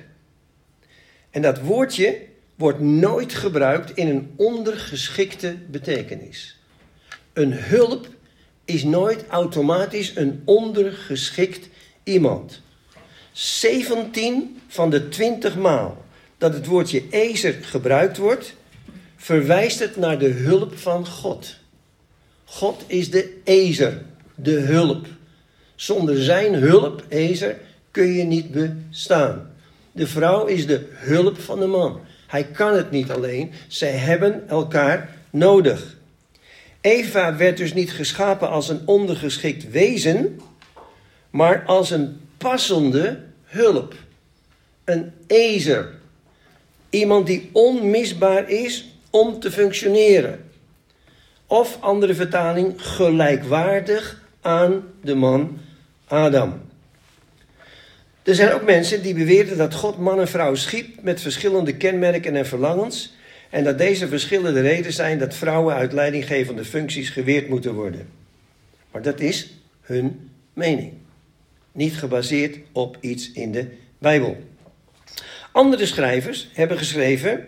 En 1.29 1.41
dat 1.41 1.61
woordje 1.61 2.21
wordt 2.55 2.79
nooit 2.79 3.33
gebruikt 3.33 3.97
in 3.97 4.07
een 4.07 4.31
ondergeschikte 4.35 5.55
betekenis. 5.67 6.59
Een 7.33 7.53
hulp 7.53 8.07
is 8.65 8.83
nooit 8.83 9.27
automatisch 9.27 10.15
een 10.15 10.41
ondergeschikt 10.45 11.69
iemand. 12.03 12.61
17 13.31 14.61
van 14.67 14.89
de 14.89 15.09
20 15.09 15.57
maal 15.57 16.05
dat 16.37 16.53
het 16.53 16.65
woordje 16.65 17.03
ezer 17.09 17.53
gebruikt 17.61 18.17
wordt, 18.17 18.53
verwijst 19.15 19.79
het 19.79 19.95
naar 19.95 20.19
de 20.19 20.29
hulp 20.29 20.77
van 20.77 21.07
God. 21.07 21.55
God 22.43 22.83
is 22.87 23.11
de 23.11 23.37
ezer, 23.43 24.05
de 24.37 24.59
hulp. 24.59 25.05
Zonder 25.75 26.23
zijn 26.23 26.53
hulp, 26.53 27.03
ezer, 27.07 27.57
kun 27.91 28.13
je 28.13 28.23
niet 28.23 28.51
bestaan. 28.51 29.51
De 29.91 30.07
vrouw 30.07 30.45
is 30.45 30.67
de 30.67 30.87
hulp 30.91 31.39
van 31.39 31.59
de 31.59 31.65
man. 31.65 31.99
Hij 32.27 32.43
kan 32.43 32.73
het 32.73 32.91
niet 32.91 33.11
alleen. 33.11 33.51
Zij 33.67 33.91
hebben 33.91 34.49
elkaar 34.49 35.15
nodig. 35.29 35.95
Eva 36.81 37.35
werd 37.35 37.57
dus 37.57 37.73
niet 37.73 37.91
geschapen 37.91 38.49
als 38.49 38.69
een 38.69 38.81
ondergeschikt 38.85 39.69
wezen, 39.69 40.39
maar 41.29 41.63
als 41.65 41.91
een 41.91 42.19
passende 42.37 43.19
hulp. 43.43 43.93
Een 44.83 45.11
ezer. 45.27 45.93
Iemand 46.89 47.27
die 47.27 47.49
onmisbaar 47.51 48.49
is 48.49 48.87
om 49.09 49.39
te 49.39 49.51
functioneren. 49.51 50.45
Of 51.47 51.77
andere 51.81 52.15
vertaling, 52.15 52.73
gelijkwaardig 52.77 54.25
aan 54.41 54.83
de 55.01 55.15
man 55.15 55.59
Adam. 56.07 56.61
Er 58.23 58.35
zijn 58.35 58.53
ook 58.53 58.63
mensen 58.63 59.01
die 59.01 59.13
beweren 59.13 59.57
dat 59.57 59.73
God 59.73 59.97
man 59.97 60.19
en 60.19 60.27
vrouw 60.27 60.55
schiep 60.55 61.01
met 61.01 61.21
verschillende 61.21 61.77
kenmerken 61.77 62.35
en 62.35 62.45
verlangens. 62.45 63.15
En 63.49 63.63
dat 63.63 63.77
deze 63.77 64.07
verschillen 64.07 64.53
de 64.53 64.61
reden 64.61 64.93
zijn 64.93 65.19
dat 65.19 65.35
vrouwen 65.35 65.75
uit 65.75 65.93
leidinggevende 65.93 66.65
functies 66.65 67.09
geweerd 67.09 67.49
moeten 67.49 67.73
worden. 67.73 68.07
Maar 68.91 69.01
dat 69.01 69.19
is 69.19 69.53
hun 69.81 70.29
mening. 70.53 70.93
Niet 71.71 71.97
gebaseerd 71.97 72.57
op 72.71 72.97
iets 72.99 73.31
in 73.31 73.51
de 73.51 73.67
Bijbel. 73.97 74.37
Andere 75.51 75.85
schrijvers 75.85 76.49
hebben 76.53 76.77
geschreven 76.77 77.47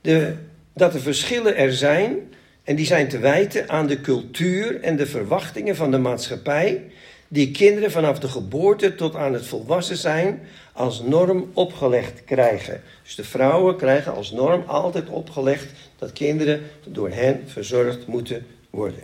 de, 0.00 0.34
dat 0.74 0.92
de 0.92 1.00
verschillen 1.00 1.56
er 1.56 1.72
zijn 1.72 2.16
en 2.64 2.76
die 2.76 2.86
zijn 2.86 3.08
te 3.08 3.18
wijten 3.18 3.68
aan 3.68 3.86
de 3.86 4.00
cultuur 4.00 4.80
en 4.80 4.96
de 4.96 5.06
verwachtingen 5.06 5.76
van 5.76 5.90
de 5.90 5.98
maatschappij 5.98 6.82
die 7.28 7.50
kinderen 7.50 7.90
vanaf 7.90 8.18
de 8.18 8.28
geboorte 8.28 8.94
tot 8.94 9.14
aan 9.14 9.32
het 9.32 9.46
volwassen 9.46 9.96
zijn 9.96 10.40
als 10.72 11.02
norm 11.02 11.50
opgelegd 11.54 12.24
krijgen. 12.24 12.82
Dus 13.02 13.14
de 13.14 13.24
vrouwen 13.24 13.76
krijgen 13.76 14.14
als 14.14 14.30
norm 14.30 14.64
altijd 14.66 15.08
opgelegd 15.08 15.66
dat 15.98 16.12
kinderen 16.12 16.62
door 16.86 17.10
hen 17.10 17.42
verzorgd 17.46 18.06
moeten 18.06 18.46
worden. 18.70 19.00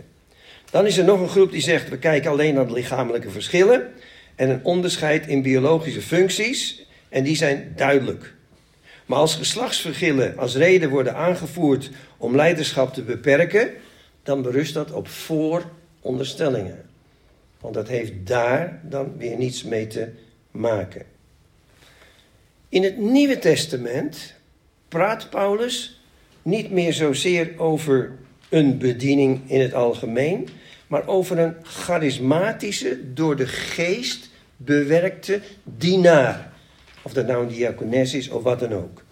Dan 0.71 0.85
is 0.85 0.97
er 0.97 1.03
nog 1.03 1.19
een 1.19 1.29
groep 1.29 1.51
die 1.51 1.61
zegt 1.61 1.89
we 1.89 1.97
kijken 1.97 2.31
alleen 2.31 2.53
naar 2.53 2.67
de 2.67 2.73
lichamelijke 2.73 3.29
verschillen 3.29 3.87
en 4.35 4.49
een 4.49 4.63
onderscheid 4.63 5.27
in 5.27 5.41
biologische 5.41 6.01
functies 6.01 6.85
en 7.09 7.23
die 7.23 7.35
zijn 7.35 7.73
duidelijk. 7.75 8.33
Maar 9.05 9.19
als 9.19 9.35
geslachtsverschillen 9.35 10.37
als 10.37 10.55
reden 10.55 10.89
worden 10.89 11.15
aangevoerd 11.15 11.89
om 12.21 12.35
leiderschap 12.35 12.93
te 12.93 13.03
beperken, 13.03 13.69
dan 14.23 14.41
berust 14.41 14.73
dat 14.73 14.91
op 14.91 15.07
vooronderstellingen. 15.07 16.85
Want 17.59 17.73
dat 17.73 17.87
heeft 17.87 18.13
daar 18.23 18.81
dan 18.83 19.17
weer 19.17 19.37
niets 19.37 19.63
mee 19.63 19.87
te 19.87 20.09
maken. 20.51 21.05
In 22.69 22.83
het 22.83 22.97
Nieuwe 22.97 23.39
Testament 23.39 24.33
praat 24.87 25.29
Paulus 25.29 26.01
niet 26.41 26.71
meer 26.71 26.93
zozeer 26.93 27.53
over 27.57 28.17
een 28.49 28.77
bediening 28.77 29.49
in 29.49 29.61
het 29.61 29.73
algemeen, 29.73 30.47
maar 30.87 31.07
over 31.07 31.39
een 31.39 31.55
charismatische, 31.63 33.13
door 33.13 33.35
de 33.35 33.47
geest 33.47 34.29
bewerkte 34.57 35.41
dienaar. 35.63 36.53
Of 37.01 37.13
dat 37.13 37.27
nou 37.27 37.43
een 37.43 37.53
diakones 37.53 38.13
is 38.13 38.29
of 38.29 38.43
wat 38.43 38.59
dan 38.59 38.73
ook. 38.73 39.03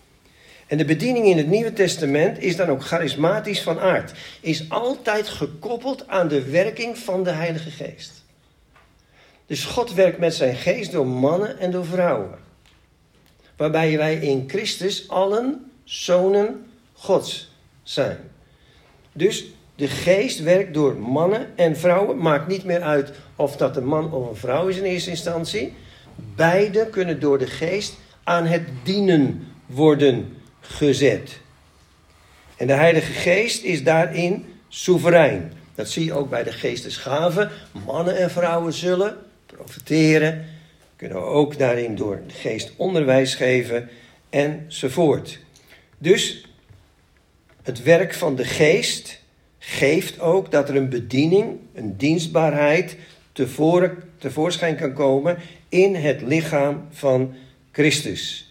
En 0.69 0.77
de 0.77 0.85
bediening 0.85 1.25
in 1.25 1.37
het 1.37 1.47
Nieuwe 1.47 1.73
Testament 1.73 2.39
is 2.39 2.55
dan 2.55 2.69
ook 2.69 2.83
charismatisch 2.83 3.61
van 3.61 3.79
aard. 3.79 4.11
Is 4.41 4.69
altijd 4.69 5.27
gekoppeld 5.27 6.07
aan 6.07 6.27
de 6.27 6.49
werking 6.49 6.97
van 6.97 7.23
de 7.23 7.29
Heilige 7.29 7.69
Geest. 7.69 8.23
Dus 9.45 9.65
God 9.65 9.93
werkt 9.93 10.17
met 10.17 10.33
zijn 10.33 10.55
geest 10.55 10.91
door 10.91 11.07
mannen 11.07 11.59
en 11.59 11.71
door 11.71 11.85
vrouwen. 11.85 12.37
Waarbij 13.57 13.97
wij 13.97 14.15
in 14.15 14.43
Christus 14.47 15.09
allen 15.09 15.71
zonen 15.83 16.65
Gods 16.93 17.51
zijn. 17.83 18.17
Dus 19.11 19.45
de 19.75 19.87
geest 19.87 20.39
werkt 20.39 20.73
door 20.73 20.95
mannen 20.95 21.47
en 21.55 21.77
vrouwen. 21.77 22.17
Maakt 22.17 22.47
niet 22.47 22.63
meer 22.63 22.81
uit 22.81 23.11
of 23.35 23.57
dat 23.57 23.77
een 23.77 23.85
man 23.85 24.13
of 24.13 24.29
een 24.29 24.35
vrouw 24.35 24.67
is 24.67 24.77
in 24.77 24.83
eerste 24.83 25.09
instantie. 25.09 25.73
Beide 26.35 26.87
kunnen 26.87 27.19
door 27.19 27.37
de 27.37 27.47
geest 27.47 27.97
aan 28.23 28.45
het 28.45 28.63
dienen 28.83 29.47
worden 29.65 30.37
gezet. 30.69 31.39
En 32.57 32.67
de 32.67 32.73
Heilige 32.73 33.11
Geest 33.11 33.63
is 33.63 33.83
daarin 33.83 34.45
soeverein. 34.67 35.53
Dat 35.75 35.89
zie 35.89 36.05
je 36.05 36.13
ook 36.13 36.29
bij 36.29 36.43
de 36.43 36.51
geestesgaven. 36.51 37.51
Mannen 37.85 38.17
en 38.17 38.31
vrouwen 38.31 38.73
zullen 38.73 39.17
profiteren. 39.45 40.45
Kunnen 40.95 41.23
ook 41.23 41.57
daarin 41.57 41.95
door 41.95 42.21
de 42.27 42.33
geest 42.33 42.71
onderwijs 42.75 43.35
geven 43.35 43.89
enzovoort. 44.29 45.39
Dus 45.97 46.45
het 47.63 47.83
werk 47.83 48.13
van 48.13 48.35
de 48.35 48.45
geest 48.45 49.19
geeft 49.59 50.19
ook 50.19 50.51
dat 50.51 50.69
er 50.69 50.75
een 50.75 50.89
bediening, 50.89 51.59
een 51.73 51.97
dienstbaarheid 51.97 52.97
tevoorschijn 54.17 54.75
kan 54.75 54.93
komen 54.93 55.37
in 55.69 55.95
het 55.95 56.21
lichaam 56.21 56.87
van 56.91 57.35
Christus. 57.71 58.48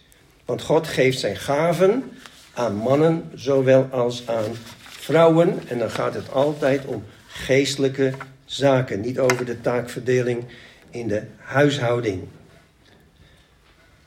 Want 0.49 0.61
God 0.61 0.87
geeft 0.87 1.19
zijn 1.19 1.35
gaven 1.35 2.11
aan 2.53 2.75
mannen 2.75 3.31
zowel 3.33 3.87
als 3.91 4.27
aan 4.27 4.55
vrouwen. 4.79 5.59
En 5.67 5.79
dan 5.79 5.91
gaat 5.91 6.13
het 6.13 6.31
altijd 6.31 6.85
om 6.85 7.03
geestelijke 7.27 8.13
zaken, 8.45 9.01
niet 9.01 9.19
over 9.19 9.45
de 9.45 9.61
taakverdeling 9.61 10.45
in 10.89 11.07
de 11.07 11.23
huishouding. 11.37 12.27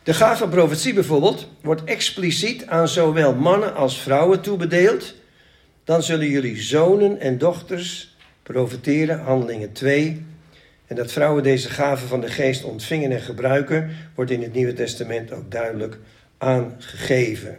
De 0.03 0.15
gave 0.15 0.49
profetie 0.49 0.95
bijvoorbeeld 0.95 1.49
wordt 1.61 1.85
expliciet 1.85 2.67
aan 2.67 2.89
zowel 2.89 3.35
mannen 3.35 3.75
als 3.75 3.99
vrouwen 3.99 4.41
toebedeeld. 4.41 5.15
Dan 5.85 6.03
zullen 6.03 6.29
jullie 6.29 6.63
zonen 6.63 7.21
en 7.21 7.39
dochters 7.39 8.17
profiteren, 8.43 9.21
handelingen 9.21 9.73
2. 9.73 10.27
En 10.87 10.97
dat 10.97 11.13
vrouwen 11.13 11.43
deze 11.43 11.71
gave 11.71 12.07
van 12.07 12.21
de 12.21 12.29
geest 12.29 12.65
ontvingen 12.65 13.13
en 13.13 13.21
gebruiken, 13.21 13.91
wordt 14.15 14.31
in 14.31 14.43
het 14.43 14.55
Nieuwe 14.55 14.73
Testament 14.73 15.33
ook 15.33 15.51
duidelijk 15.51 15.99
aangegeven. 16.43 17.59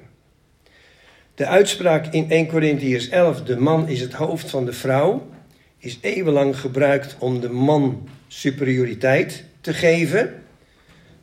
De 1.35 1.45
uitspraak 1.45 2.13
in 2.13 2.29
1 2.29 2.47
Corinthiërs 2.47 3.09
11, 3.09 3.43
de 3.43 3.57
man 3.57 3.87
is 3.87 4.01
het 4.01 4.13
hoofd 4.13 4.49
van 4.49 4.65
de 4.65 4.73
vrouw, 4.73 5.27
is 5.77 5.97
eeuwenlang 6.01 6.59
gebruikt 6.59 7.15
om 7.19 7.39
de 7.39 7.49
man 7.49 8.09
superioriteit 8.27 9.45
te 9.61 9.73
geven. 9.73 10.43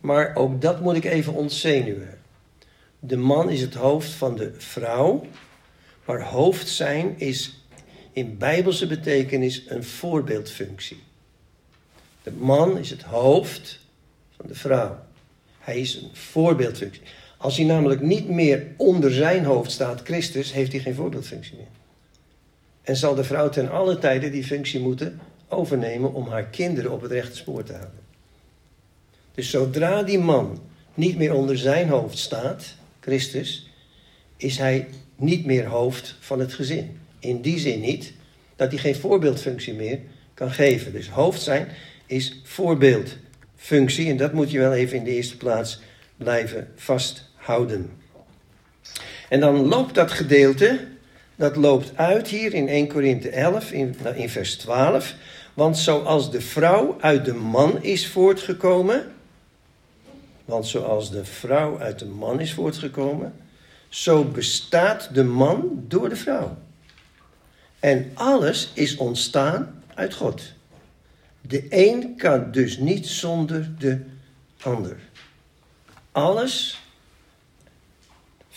Maar 0.01 0.35
ook 0.35 0.61
dat 0.61 0.81
moet 0.81 0.97
ik 0.97 1.05
even 1.05 1.35
ontzenuwen. 1.35 2.19
De 2.99 3.17
man 3.17 3.51
is 3.51 3.61
het 3.61 3.75
hoofd 3.75 4.11
van 4.11 4.37
de 4.37 4.53
vrouw, 4.57 5.27
maar 6.05 6.23
hoofd 6.23 6.69
zijn 6.69 7.15
is 7.19 7.65
in 8.13 8.39
bijbelse 8.39 8.87
betekenis 8.87 9.65
een 9.67 9.85
voorbeeldfunctie. 9.85 11.03
De 12.23 12.33
man 12.33 12.79
is 12.79 12.91
het 12.91 13.03
hoofd 13.03 13.81
van 14.37 14.47
de 14.49 14.55
vrouw. 14.55 14.99
Hij 15.59 15.81
is 15.81 15.95
een 15.95 16.11
voorbeeldfunctie. 16.13 17.03
Als 17.41 17.57
hij 17.57 17.67
namelijk 17.67 18.01
niet 18.01 18.29
meer 18.29 18.67
onder 18.77 19.13
zijn 19.13 19.45
hoofd 19.45 19.71
staat, 19.71 20.01
Christus, 20.05 20.53
heeft 20.53 20.73
hij 20.73 20.81
geen 20.81 20.95
voorbeeldfunctie 20.95 21.57
meer. 21.57 21.67
En 22.83 22.97
zal 22.97 23.15
de 23.15 23.25
vrouw 23.25 23.49
ten 23.49 23.71
alle 23.71 23.99
tijde 23.99 24.31
die 24.31 24.45
functie 24.45 24.81
moeten 24.81 25.21
overnemen 25.49 26.15
om 26.15 26.29
haar 26.29 26.45
kinderen 26.45 26.93
op 26.93 27.01
het 27.01 27.11
rechte 27.11 27.37
spoor 27.37 27.63
te 27.63 27.73
houden. 27.73 28.01
Dus 29.35 29.51
zodra 29.51 30.03
die 30.03 30.19
man 30.19 30.61
niet 30.95 31.17
meer 31.17 31.35
onder 31.35 31.59
zijn 31.59 31.89
hoofd 31.89 32.19
staat, 32.19 32.75
Christus, 33.01 33.71
is 34.37 34.59
hij 34.59 34.89
niet 35.17 35.47
meer 35.47 35.67
hoofd 35.67 36.17
van 36.21 36.41
het 36.41 36.53
gezin. 36.53 36.99
In 37.19 37.41
die 37.41 37.59
zin 37.59 37.81
niet 37.81 38.13
dat 38.57 38.71
hij 38.71 38.79
geen 38.79 38.97
voorbeeldfunctie 38.97 39.75
meer 39.75 39.99
kan 40.35 40.51
geven. 40.51 40.93
Dus 40.93 41.09
hoofd 41.09 41.43
zijn 41.43 41.69
is 42.07 42.41
voorbeeldfunctie 42.45 44.11
en 44.11 44.17
dat 44.17 44.33
moet 44.33 44.51
je 44.51 44.59
wel 44.59 44.73
even 44.73 44.97
in 44.97 45.05
de 45.05 45.15
eerste 45.15 45.37
plaats 45.37 45.81
blijven 46.17 46.69
vasthouden. 47.41 47.91
En 49.29 49.41
dan 49.41 49.67
loopt 49.67 49.95
dat 49.95 50.11
gedeelte, 50.11 50.87
dat 51.37 51.57
loopt 51.57 51.97
uit 51.97 52.29
hier 52.29 52.55
in 52.55 52.69
1 52.69 52.89
Korinthe 52.89 53.31
11, 53.31 53.73
in, 53.73 53.97
nou, 54.03 54.17
in 54.17 54.29
vers 54.29 54.57
12. 54.57 55.15
Want 55.55 55.79
zoals 55.79 56.31
de 56.31 56.41
vrouw 56.41 56.97
uit 57.01 57.25
de 57.25 57.35
man 57.35 57.83
is 57.83 58.09
voortgekomen, 58.09 59.13
want 60.45 60.67
zoals 60.67 61.11
de 61.11 61.25
vrouw 61.25 61.79
uit 61.79 61.99
de 61.99 62.07
man 62.07 62.41
is 62.41 62.53
voortgekomen, 62.53 63.35
zo 63.89 64.25
bestaat 64.25 65.15
de 65.15 65.25
man 65.25 65.85
door 65.89 66.09
de 66.09 66.17
vrouw. 66.17 66.57
En 67.79 68.11
alles 68.15 68.71
is 68.75 68.97
ontstaan 68.97 69.83
uit 69.95 70.15
God. 70.15 70.43
De 71.41 71.67
een 71.69 72.17
kan 72.17 72.51
dus 72.51 72.79
niet 72.79 73.07
zonder 73.07 73.71
de 73.79 74.01
ander. 74.61 74.97
Alles 76.13 76.80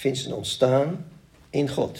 vindt 0.03 0.17
zijn 0.17 0.33
ontstaan 0.33 1.05
in 1.49 1.69
God. 1.69 1.99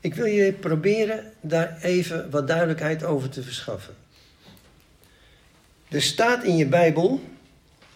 Ik 0.00 0.14
wil 0.14 0.26
je 0.26 0.52
proberen 0.52 1.32
daar 1.40 1.78
even 1.82 2.30
wat 2.30 2.46
duidelijkheid 2.46 3.04
over 3.04 3.28
te 3.28 3.42
verschaffen. 3.42 3.94
Er 5.88 6.02
staat 6.02 6.44
in 6.44 6.56
je 6.56 6.66
Bijbel, 6.66 7.20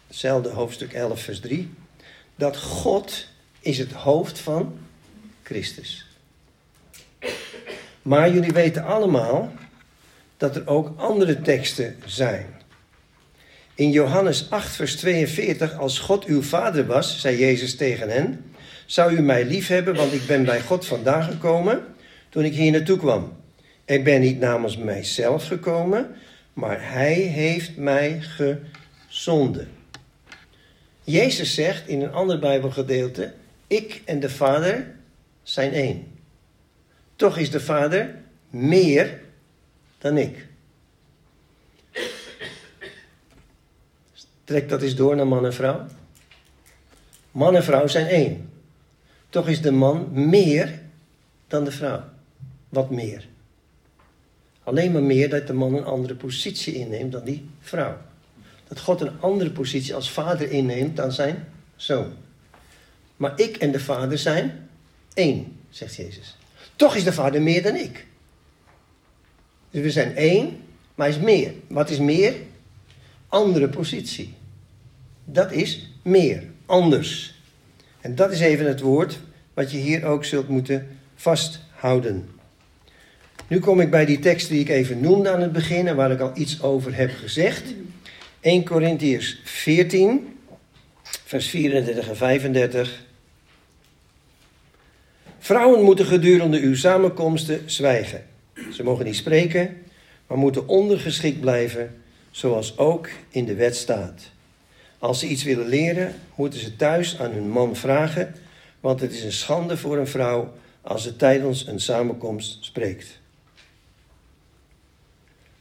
hetzelfde 0.07 0.49
hoofdstuk 0.49 0.93
11, 0.93 1.21
vers 1.21 1.41
3, 1.41 1.71
dat 2.37 2.57
God 2.57 3.27
is 3.61 3.79
het 3.79 3.93
hoofd 3.93 4.39
van 4.39 4.79
Christus. 5.43 6.07
Maar 8.03 8.33
jullie 8.33 8.53
weten 8.53 8.85
allemaal 8.85 9.53
dat 10.37 10.57
er 10.57 10.67
ook 10.67 10.99
andere 10.99 11.41
teksten 11.41 11.97
zijn. 12.07 12.47
In 13.79 13.91
Johannes 13.91 14.51
8, 14.51 14.77
vers 14.77 14.97
42, 14.97 15.79
als 15.79 15.99
God 15.99 16.25
uw 16.25 16.43
vader 16.43 16.87
was, 16.87 17.21
zei 17.21 17.39
Jezus 17.39 17.77
tegen 17.77 18.09
hen, 18.09 18.53
zou 18.87 19.17
u 19.17 19.23
mij 19.23 19.45
lief 19.45 19.69
hebben, 19.69 19.95
want 19.95 20.13
ik 20.13 20.27
ben 20.27 20.45
bij 20.45 20.61
God 20.61 20.87
vandaan 20.87 21.23
gekomen 21.23 21.85
toen 22.29 22.45
ik 22.45 22.55
hier 22.55 22.71
naartoe 22.71 22.99
kwam. 22.99 23.37
Ik 23.85 24.05
ben 24.05 24.21
niet 24.21 24.39
namens 24.39 24.77
mijzelf 24.77 25.47
gekomen, 25.47 26.17
maar 26.53 26.93
hij 26.93 27.15
heeft 27.15 27.77
mij 27.77 28.21
gezonden. 28.21 29.69
Jezus 31.05 31.55
zegt 31.55 31.89
in 31.89 32.03
een 32.03 32.13
ander 32.13 32.39
Bijbelgedeelte: 32.39 33.33
Ik 33.67 34.03
en 34.05 34.21
de 34.21 34.31
Vader 34.31 34.95
zijn 35.43 35.73
één. 35.73 36.07
Toch 37.17 37.39
is 37.39 37.51
de 37.51 37.61
Vader 37.61 38.15
meer 38.51 39.21
dan 39.99 40.17
ik. 40.17 40.48
Trek 44.49 44.69
dat 44.69 44.83
eens 44.83 44.95
door 44.95 45.17
naar 45.17 45.27
man 45.27 45.45
en 45.45 45.55
vrouw. 45.55 45.87
Man 47.31 47.57
en 47.57 47.65
vrouw 47.65 47.87
zijn 47.87 48.07
één. 48.07 48.51
Toch 49.29 49.49
is 49.49 49.61
de 49.61 49.71
man 49.71 50.09
meer 50.29 50.81
dan 51.47 51.65
de 51.65 51.71
vrouw. 51.71 52.05
Wat 52.69 52.91
meer? 52.91 53.29
Alleen 54.63 54.93
maar 54.93 55.03
meer 55.03 55.31
dat 55.31 55.47
de 55.47 55.53
man 55.53 55.75
een 55.75 55.85
andere 55.85 56.15
positie 56.15 56.75
inneemt 56.75 57.13
dan 57.13 57.25
die 57.25 57.51
vrouw. 57.61 57.97
Dat 58.69 58.81
God 58.81 59.01
een 59.01 59.21
andere 59.21 59.51
positie 59.51 59.95
als 59.95 60.11
vader 60.11 60.51
inneemt 60.51 60.97
dan 60.97 61.13
zijn 61.13 61.49
zoon. 61.77 62.13
Maar 63.17 63.41
ik 63.41 63.57
en 63.57 63.73
de 63.73 63.81
vader 63.81 64.19
zijn 64.19 64.69
één, 65.15 65.57
zegt 65.71 65.95
Jezus. 65.95 66.37
Toch 66.77 66.95
is 66.95 67.05
de 67.05 67.13
vader 67.13 67.43
meer 67.43 67.63
dan 67.63 67.75
ik. 67.77 68.07
Dus 69.71 69.83
we 69.83 69.91
zijn 69.91 70.17
één, 70.17 70.63
maar 70.95 71.07
hij 71.07 71.17
is 71.17 71.23
meer. 71.23 71.53
Wat 71.67 71.91
is 71.91 71.99
meer? 71.99 72.35
Andere 73.29 73.69
positie. 73.69 74.37
Dat 75.31 75.53
is 75.53 75.91
meer, 76.03 76.43
anders. 76.67 77.35
En 78.01 78.15
dat 78.15 78.33
is 78.33 78.41
even 78.41 78.67
het 78.67 78.81
woord 78.81 79.19
wat 79.55 79.71
je 79.71 79.79
hier 79.79 80.05
ook 80.05 80.25
zult 80.25 80.49
moeten 80.49 80.99
vasthouden. 81.15 82.29
Nu 83.47 83.59
kom 83.59 83.81
ik 83.81 83.91
bij 83.91 84.05
die 84.05 84.19
tekst 84.19 84.49
die 84.49 84.61
ik 84.61 84.69
even 84.69 85.01
noemde 85.01 85.31
aan 85.31 85.41
het 85.41 85.53
begin 85.53 85.87
en 85.87 85.97
waar 85.97 86.11
ik 86.11 86.21
al 86.21 86.31
iets 86.35 86.63
over 86.63 86.97
heb 86.97 87.11
gezegd. 87.11 87.63
1 88.41 88.65
Corinthiërs 88.65 89.41
14, 89.45 90.39
vers 91.03 91.49
34 91.49 92.09
en 92.09 92.17
35. 92.17 93.05
Vrouwen 95.39 95.83
moeten 95.83 96.07
gedurende 96.07 96.61
uw 96.61 96.75
samenkomsten 96.75 97.63
zwijgen. 97.71 98.25
Ze 98.73 98.83
mogen 98.83 99.05
niet 99.05 99.17
spreken, 99.17 99.77
maar 100.27 100.39
moeten 100.39 100.69
ondergeschikt 100.69 101.41
blijven, 101.41 101.95
zoals 102.31 102.79
ook 102.79 103.09
in 103.29 103.45
de 103.45 103.55
wet 103.55 103.77
staat. 103.77 104.37
Als 104.99 105.19
ze 105.19 105.27
iets 105.27 105.43
willen 105.43 105.67
leren, 105.67 106.15
moeten 106.35 106.61
ze 106.61 106.77
thuis 106.77 107.21
aan 107.21 107.31
hun 107.31 107.49
man 107.49 107.77
vragen, 107.77 108.35
want 108.81 109.01
het 109.01 109.13
is 109.13 109.23
een 109.23 109.33
schande 109.33 109.77
voor 109.77 109.99
een 109.99 110.07
vrouw 110.07 110.53
als 110.81 111.03
ze 111.03 111.17
tijdens 111.17 111.67
een 111.67 111.81
samenkomst 111.81 112.65
spreekt. 112.65 113.21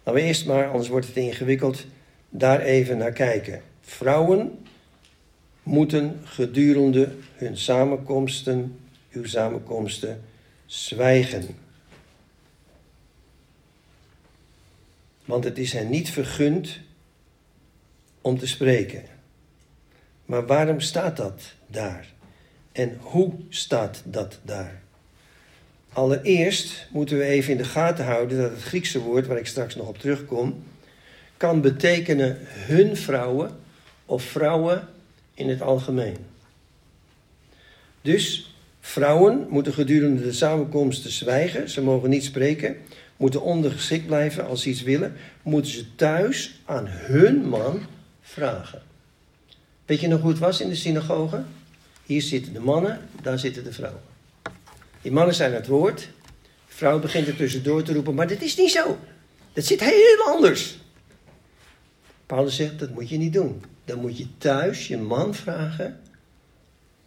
Laten 0.03 0.21
we 0.21 0.27
eerst 0.27 0.45
maar, 0.45 0.69
anders 0.69 0.87
wordt 0.87 1.07
het 1.07 1.15
ingewikkeld, 1.15 1.85
daar 2.29 2.61
even 2.61 2.97
naar 2.97 3.11
kijken. 3.11 3.61
Vrouwen 3.81 4.65
moeten 5.63 6.21
gedurende 6.23 7.15
hun 7.33 7.57
samenkomsten, 7.57 8.79
uw 9.11 9.25
samenkomsten, 9.25 10.23
zwijgen. 10.65 11.45
Want 15.25 15.43
het 15.43 15.57
is 15.57 15.73
hen 15.73 15.89
niet 15.89 16.09
vergund 16.09 16.79
om 18.21 18.37
te 18.37 18.47
spreken. 18.47 19.16
Maar 20.27 20.45
waarom 20.45 20.79
staat 20.79 21.17
dat 21.17 21.41
daar? 21.67 22.07
En 22.71 22.97
hoe 22.99 23.33
staat 23.49 24.01
dat 24.05 24.39
daar? 24.43 24.81
Allereerst 25.93 26.87
moeten 26.91 27.17
we 27.17 27.23
even 27.23 27.51
in 27.51 27.57
de 27.57 27.63
gaten 27.63 28.05
houden 28.05 28.37
dat 28.37 28.51
het 28.51 28.61
Griekse 28.61 28.99
woord, 28.99 29.27
waar 29.27 29.37
ik 29.37 29.47
straks 29.47 29.75
nog 29.75 29.87
op 29.87 29.97
terugkom, 29.97 30.63
kan 31.37 31.61
betekenen 31.61 32.37
hun 32.41 32.97
vrouwen 32.97 33.51
of 34.05 34.23
vrouwen 34.23 34.87
in 35.33 35.49
het 35.49 35.61
algemeen. 35.61 36.17
Dus 38.01 38.55
vrouwen 38.79 39.47
moeten 39.49 39.73
gedurende 39.73 40.23
de 40.23 40.33
samenkomsten 40.33 41.11
zwijgen, 41.11 41.69
ze 41.69 41.81
mogen 41.81 42.09
niet 42.09 42.23
spreken, 42.23 42.77
moeten 43.17 43.41
ondergeschikt 43.41 44.05
blijven 44.05 44.47
als 44.47 44.61
ze 44.61 44.69
iets 44.69 44.83
willen, 44.83 45.15
moeten 45.43 45.71
ze 45.71 45.95
thuis 45.95 46.61
aan 46.65 46.85
hun 46.87 47.47
man 47.47 47.81
vragen. 48.21 48.86
Weet 49.87 49.99
je 49.99 50.07
nog 50.07 50.21
hoe 50.21 50.29
het 50.29 50.39
was 50.39 50.61
in 50.61 50.69
de 50.69 50.75
synagoge? 50.75 51.43
Hier 52.05 52.21
zitten 52.21 52.53
de 52.53 52.59
mannen, 52.59 52.99
daar 53.21 53.39
zitten 53.39 53.63
de 53.63 53.73
vrouwen. 53.73 54.01
Die 55.01 55.11
mannen 55.11 55.35
zijn 55.35 55.53
het 55.53 55.67
woord. 55.67 55.99
De 56.67 56.73
vrouw 56.75 56.99
begint 56.99 57.27
er 57.27 57.35
tussendoor 57.35 57.83
te 57.83 57.93
roepen, 57.93 58.13
maar 58.13 58.27
dat 58.27 58.41
is 58.41 58.57
niet 58.57 58.71
zo. 58.71 58.97
Dat 59.53 59.65
zit 59.65 59.79
heel 59.79 60.25
anders. 60.25 60.77
Paulus 62.25 62.55
zegt, 62.55 62.79
dat 62.79 62.89
moet 62.89 63.09
je 63.09 63.17
niet 63.17 63.33
doen. 63.33 63.63
Dan 63.85 63.99
moet 63.99 64.17
je 64.17 64.37
thuis 64.37 64.87
je 64.87 64.97
man 64.97 65.35
vragen 65.35 65.99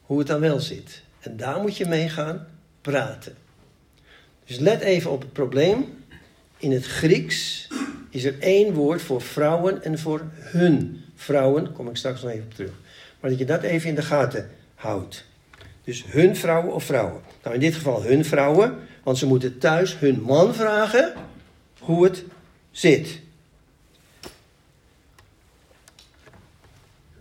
hoe 0.02 0.18
het 0.18 0.26
dan 0.26 0.40
wel 0.40 0.60
zit. 0.60 1.02
En 1.20 1.36
daar 1.36 1.60
moet 1.60 1.76
je 1.76 1.86
mee 1.86 2.08
gaan 2.08 2.46
praten. 2.80 3.36
Dus 4.46 4.58
let 4.58 4.80
even 4.80 5.10
op 5.10 5.20
het 5.20 5.32
probleem. 5.32 6.04
In 6.56 6.72
het 6.72 6.86
Grieks 6.86 7.68
is 8.10 8.24
er 8.24 8.38
één 8.38 8.74
woord 8.74 9.02
voor 9.02 9.22
vrouwen 9.22 9.82
en 9.82 9.98
voor 9.98 10.30
hun 10.34 11.04
vrouwen. 11.20 11.72
Kom 11.72 11.88
ik 11.88 11.96
straks 11.96 12.22
nog 12.22 12.30
even 12.30 12.44
op 12.44 12.54
terug. 12.54 12.72
Maar 13.20 13.30
dat 13.30 13.38
je 13.38 13.44
dat 13.44 13.62
even 13.62 13.88
in 13.88 13.94
de 13.94 14.02
gaten 14.02 14.50
houdt. 14.74 15.24
Dus 15.85 16.04
hun 16.06 16.37
vrouwen 16.37 16.74
of 16.74 16.85
vrouwen. 16.85 17.20
Nou, 17.42 17.54
in 17.54 17.61
dit 17.61 17.74
geval 17.74 18.02
hun 18.02 18.24
vrouwen, 18.24 18.74
want 19.02 19.18
ze 19.18 19.26
moeten 19.26 19.59
thuis 19.59 19.98
hun 19.98 20.22
man 20.22 20.54
vragen 20.54 21.12
hoe 21.78 22.04
het 22.04 22.24
zit. 22.70 23.20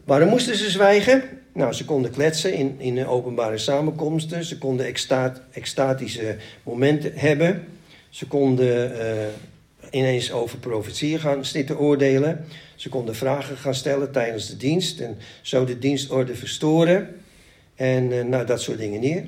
Waarom 0.03 0.29
moesten 0.29 0.55
ze 0.55 0.69
zwijgen? 0.69 1.23
Nou, 1.53 1.73
ze 1.73 1.85
konden 1.85 2.11
kletsen 2.11 2.53
in, 2.53 2.75
in 2.79 3.07
openbare 3.07 3.57
samenkomsten. 3.57 4.43
Ze 4.43 4.57
konden 4.57 4.85
extatische 5.51 6.37
momenten 6.63 7.11
hebben. 7.15 7.67
Ze 8.09 8.27
konden 8.27 8.91
uh, 8.91 9.25
ineens 9.91 10.31
over 10.31 10.57
profetieën 10.57 11.19
gaan 11.19 11.45
zitten 11.45 11.79
oordelen. 11.79 12.45
Ze 12.75 12.89
konden 12.89 13.15
vragen 13.15 13.57
gaan 13.57 13.75
stellen 13.75 14.11
tijdens 14.11 14.47
de 14.47 14.57
dienst 14.57 14.99
en 14.99 15.17
zo 15.41 15.65
de 15.65 15.79
dienstorde 15.79 16.35
verstoren. 16.35 17.15
En 17.75 18.11
uh, 18.11 18.23
nou, 18.23 18.45
dat 18.45 18.61
soort 18.61 18.77
dingen 18.77 18.99
neer. 18.99 19.25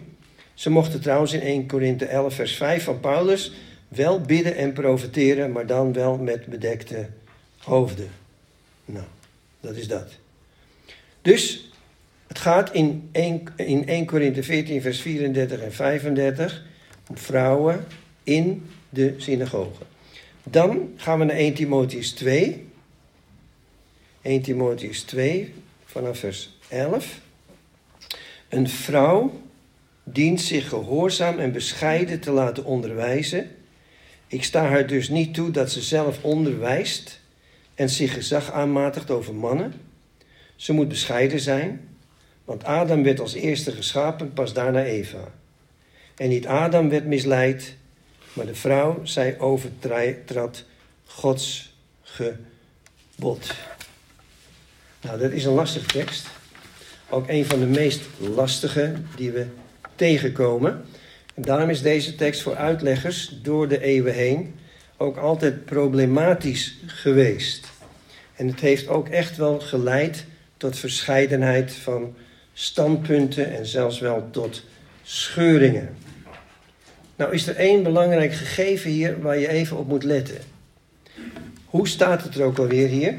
Ze 0.53 0.69
mochten 0.69 1.01
trouwens 1.01 1.33
in 1.33 1.41
1 1.41 1.67
Korinthe 1.67 2.05
11, 2.05 2.33
vers 2.33 2.55
5 2.55 2.83
van 2.83 2.99
Paulus 2.99 3.53
wel 3.87 4.21
bidden 4.21 4.55
en 4.55 4.73
profeteren, 4.73 5.51
maar 5.51 5.65
dan 5.65 5.93
wel 5.93 6.17
met 6.17 6.45
bedekte 6.45 7.09
hoofden. 7.57 8.09
Nou, 8.85 9.05
dat 9.59 9.75
is 9.75 9.87
dat. 9.87 10.07
Dus 11.21 11.71
het 12.27 12.39
gaat 12.39 12.73
in 12.73 13.09
1, 13.11 13.43
in 13.55 13.87
1 13.87 14.05
Korinthe 14.05 14.43
14, 14.43 14.81
vers 14.81 15.01
34 15.01 15.61
en 15.61 15.73
35 15.73 16.63
om 17.09 17.17
vrouwen 17.17 17.85
in 18.23 18.65
de 18.89 19.13
synagoge. 19.17 19.83
Dan 20.43 20.93
gaan 20.95 21.19
we 21.19 21.25
naar 21.25 21.35
1 21.35 21.53
Timotheus 21.53 22.11
2. 22.11 22.67
1 24.21 24.41
Timotheus 24.41 25.01
2, 25.01 25.53
vanaf 25.85 26.17
vers 26.17 26.57
11. 26.69 27.19
Een 28.49 28.69
vrouw 28.69 29.41
dient 30.03 30.41
zich 30.41 30.69
gehoorzaam 30.69 31.39
en 31.39 31.51
bescheiden 31.51 32.19
te 32.19 32.31
laten 32.31 32.65
onderwijzen. 32.65 33.51
Ik 34.27 34.43
sta 34.43 34.65
haar 34.65 34.87
dus 34.87 35.09
niet 35.09 35.33
toe 35.33 35.51
dat 35.51 35.71
ze 35.71 35.81
zelf 35.81 36.23
onderwijst 36.23 37.19
en 37.75 37.89
zich 37.89 38.13
gezag 38.13 38.51
aanmatigt 38.51 39.11
over 39.11 39.35
mannen. 39.35 39.73
Ze 40.55 40.73
moet 40.73 40.87
bescheiden 40.87 41.39
zijn, 41.39 41.89
want 42.45 42.63
Adam 42.63 43.03
werd 43.03 43.19
als 43.19 43.33
eerste 43.33 43.71
geschapen, 43.71 44.33
pas 44.33 44.53
daarna 44.53 44.83
Eva. 44.83 45.31
En 46.15 46.29
niet 46.29 46.47
Adam 46.47 46.89
werd 46.89 47.05
misleid, 47.05 47.75
maar 48.33 48.45
de 48.45 48.55
vrouw, 48.55 48.99
zij 49.03 49.39
overtrad 49.39 50.63
Gods 51.05 51.73
gebod. 52.03 53.53
Nou, 55.01 55.19
dat 55.19 55.31
is 55.31 55.45
een 55.45 55.53
lastige 55.53 55.85
tekst. 55.85 56.27
Ook 57.09 57.29
een 57.29 57.45
van 57.45 57.59
de 57.59 57.65
meest 57.65 58.01
lastige 58.17 58.93
die 59.15 59.31
we 59.31 59.45
tegenkomen. 59.95 60.85
En 61.33 61.41
daarom 61.41 61.69
is 61.69 61.81
deze 61.81 62.15
tekst 62.15 62.41
voor 62.41 62.55
uitleggers 62.55 63.39
door 63.41 63.67
de 63.67 63.81
eeuwen 63.81 64.13
heen 64.13 64.59
ook 65.01 65.17
altijd 65.17 65.65
problematisch 65.65 66.77
geweest. 66.85 67.67
En 68.35 68.47
het 68.47 68.59
heeft 68.59 68.87
ook 68.87 69.09
echt 69.09 69.37
wel 69.37 69.59
geleid 69.59 70.25
tot 70.57 70.77
verscheidenheid 70.77 71.73
van 71.73 72.15
standpunten 72.53 73.57
en 73.57 73.65
zelfs 73.65 73.99
wel 73.99 74.27
tot 74.31 74.63
scheuringen. 75.03 75.95
Nou 77.21 77.33
is 77.33 77.47
er 77.47 77.55
één 77.55 77.83
belangrijk 77.83 78.33
gegeven 78.33 78.91
hier 78.91 79.21
waar 79.21 79.37
je 79.37 79.47
even 79.47 79.77
op 79.77 79.87
moet 79.87 80.03
letten. 80.03 80.37
Hoe 81.65 81.87
staat 81.87 82.23
het 82.23 82.35
er 82.35 82.43
ook 82.43 82.57
alweer 82.57 82.87
hier? 82.87 83.17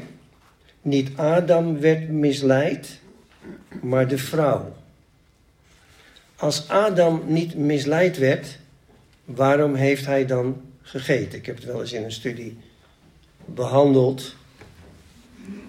Niet 0.81 1.09
Adam 1.15 1.79
werd 1.79 2.09
misleid, 2.09 2.99
maar 3.81 4.07
de 4.07 4.17
vrouw. 4.17 4.75
Als 6.35 6.67
Adam 6.67 7.23
niet 7.25 7.55
misleid 7.55 8.17
werd, 8.17 8.59
waarom 9.25 9.75
heeft 9.75 10.05
hij 10.05 10.25
dan 10.25 10.61
gegeten? 10.81 11.39
Ik 11.39 11.45
heb 11.45 11.55
het 11.55 11.65
wel 11.65 11.81
eens 11.81 11.93
in 11.93 12.03
een 12.03 12.11
studie 12.11 12.57
behandeld. 13.45 14.35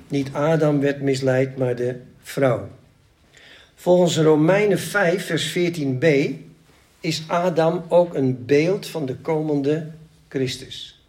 Niet 0.08 0.28
Adam 0.32 0.80
werd 0.80 1.00
misleid, 1.00 1.56
maar 1.56 1.76
de 1.76 2.00
vrouw. 2.22 2.68
Volgens 3.74 4.18
Romeinen 4.18 4.78
5, 4.78 5.26
vers 5.26 5.58
14b 5.58 6.06
is 7.04 7.22
Adam 7.26 7.84
ook 7.88 8.14
een 8.14 8.44
beeld 8.44 8.86
van 8.86 9.06
de 9.06 9.16
komende 9.16 9.90
Christus. 10.28 11.04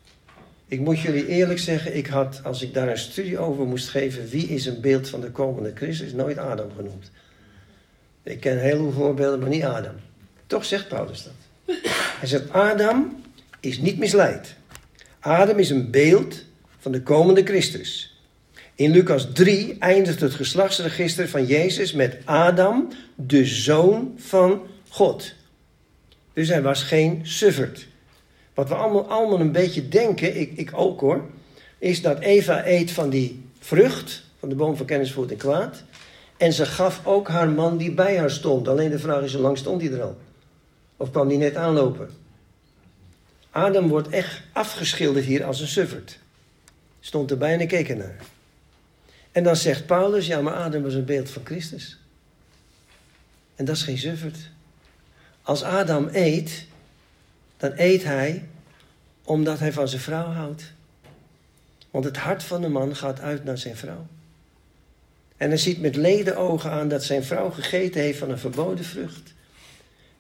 Ik 0.68 0.80
moet 0.80 1.00
jullie 1.00 1.28
eerlijk 1.28 1.60
zeggen, 1.60 1.98
ik 1.98 2.08
had, 2.08 2.42
als 2.44 2.62
ik 2.62 2.74
daar 2.74 2.90
een 2.90 2.98
studie 2.98 3.40
over 3.40 3.66
moest 3.66 3.90
geven, 3.90 4.30
wie 4.30 4.48
is 4.48 4.66
een 4.66 4.82
beeld 4.82 5.10
van 5.10 5.22
de 5.22 5.32
komende 5.32 5.72
Christus, 5.76 6.14
nooit 6.14 6.38
Adam 6.38 6.72
genoemd. 6.76 7.12
Ik 8.24 8.40
ken 8.40 8.60
heel 8.60 8.78
veel 8.78 8.92
voorbeelden, 8.92 9.40
maar 9.40 9.50
niet 9.50 9.64
Adam. 9.64 9.96
Toch 10.48 10.66
zegt 10.66 10.88
Paulus 10.88 11.24
dat. 11.24 11.34
Hij 12.20 12.28
zegt, 12.28 12.52
Adam 12.52 13.24
is 13.60 13.78
niet 13.78 13.98
misleid. 13.98 14.56
Adam 15.20 15.60
is 15.60 15.70
een 15.70 15.92
beeld 15.92 16.44
van 16.78 16.92
de 16.92 17.02
komende 17.02 17.44
Christus. 17.44 18.20
In 18.76 18.92
Lucas 18.92 19.28
3 19.34 19.76
eindigt 19.80 20.22
het 20.22 20.34
geslachtsregister 20.34 21.30
van 21.30 21.46
Jezus 21.46 21.94
met 21.94 22.18
Adam, 22.26 22.92
de 23.16 23.46
zoon 23.46 24.14
van 24.18 24.62
God. 24.90 25.34
Dus 26.36 26.48
hij 26.48 26.62
was 26.62 26.84
geen 26.84 27.20
sufferd. 27.24 27.88
Wat 28.54 28.70
we 28.70 28.76
allemaal, 28.76 29.08
allemaal 29.08 29.40
een 29.40 29.52
beetje 29.52 29.88
denken, 29.88 30.40
ik, 30.40 30.52
ik 30.56 30.70
ook 30.74 31.00
hoor, 31.00 31.26
is 31.78 32.02
dat 32.02 32.20
Eva 32.20 32.66
eet 32.66 32.92
van 32.92 33.10
die 33.10 33.44
vrucht, 33.60 34.24
van 34.40 34.50
de 34.50 34.56
boom 34.56 34.78
van 34.78 34.86
kennis 34.86 35.12
voor 35.12 35.30
en 35.30 35.38
kwaad. 35.38 35.84
En 36.38 36.54
ze 36.54 36.66
gaf 36.66 37.06
ook 37.06 37.28
haar 37.28 37.50
man 37.50 37.78
die 37.78 37.92
bij 37.92 38.18
haar 38.18 38.32
stond. 38.32 38.68
Alleen 38.68 38.90
de 38.90 39.00
vraag 39.00 39.24
is, 39.24 39.34
hoe 39.34 39.42
lang 39.42 39.58
stond 39.58 39.82
hij 39.82 39.92
er 39.92 40.02
al? 40.02 40.18
Of 40.98 41.12
kwam 41.12 41.28
die 41.28 41.38
net 41.38 41.56
aanlopen? 41.56 42.10
Adam 43.50 43.88
wordt 43.88 44.10
echt 44.10 44.42
afgeschilderd 44.54 45.26
hier 45.26 45.44
als 45.44 45.62
een 45.62 45.68
sufferd. 45.68 46.20
Stond 47.00 47.32
erbij 47.32 47.54
en 47.54 47.60
ik 47.60 47.68
keek 47.68 47.90
ernaar. 47.90 48.18
En 49.32 49.44
dan 49.44 49.56
zegt 49.56 49.86
Paulus, 49.86 50.28
ja, 50.28 50.42
maar 50.42 50.54
Adam 50.54 50.84
was 50.84 50.94
een 50.94 51.06
beeld 51.06 51.30
van 51.30 51.46
Christus. 51.46 52.00
En 53.56 53.66
dat 53.66 53.76
is 53.76 53.84
geen 53.84 53.98
sufferd. 53.98 54.38
Als 55.46 55.64
Adam 55.64 56.10
eet, 56.12 56.66
dan 57.58 57.72
eet 57.76 58.04
hij 58.04 58.46
omdat 59.24 59.60
hij 59.60 59.74
van 59.74 59.88
zijn 59.88 60.02
vrouw 60.02 60.32
houdt. 60.32 60.72
Want 61.92 62.06
het 62.06 62.18
hart 62.18 62.44
van 62.44 62.62
de 62.62 62.70
man 62.70 62.96
gaat 62.96 63.20
uit 63.20 63.44
naar 63.44 63.58
zijn 63.58 63.76
vrouw. 63.76 64.06
En 65.38 65.48
hij 65.48 65.58
ziet 65.58 65.82
met 65.82 65.96
leden 65.96 66.38
ogen 66.38 66.72
aan 66.72 66.88
dat 66.88 67.04
zijn 67.04 67.24
vrouw 67.24 67.50
gegeten 67.50 68.02
heeft 68.02 68.20
van 68.20 68.30
een 68.30 68.40
verboden 68.40 68.86
vrucht. 68.86 69.34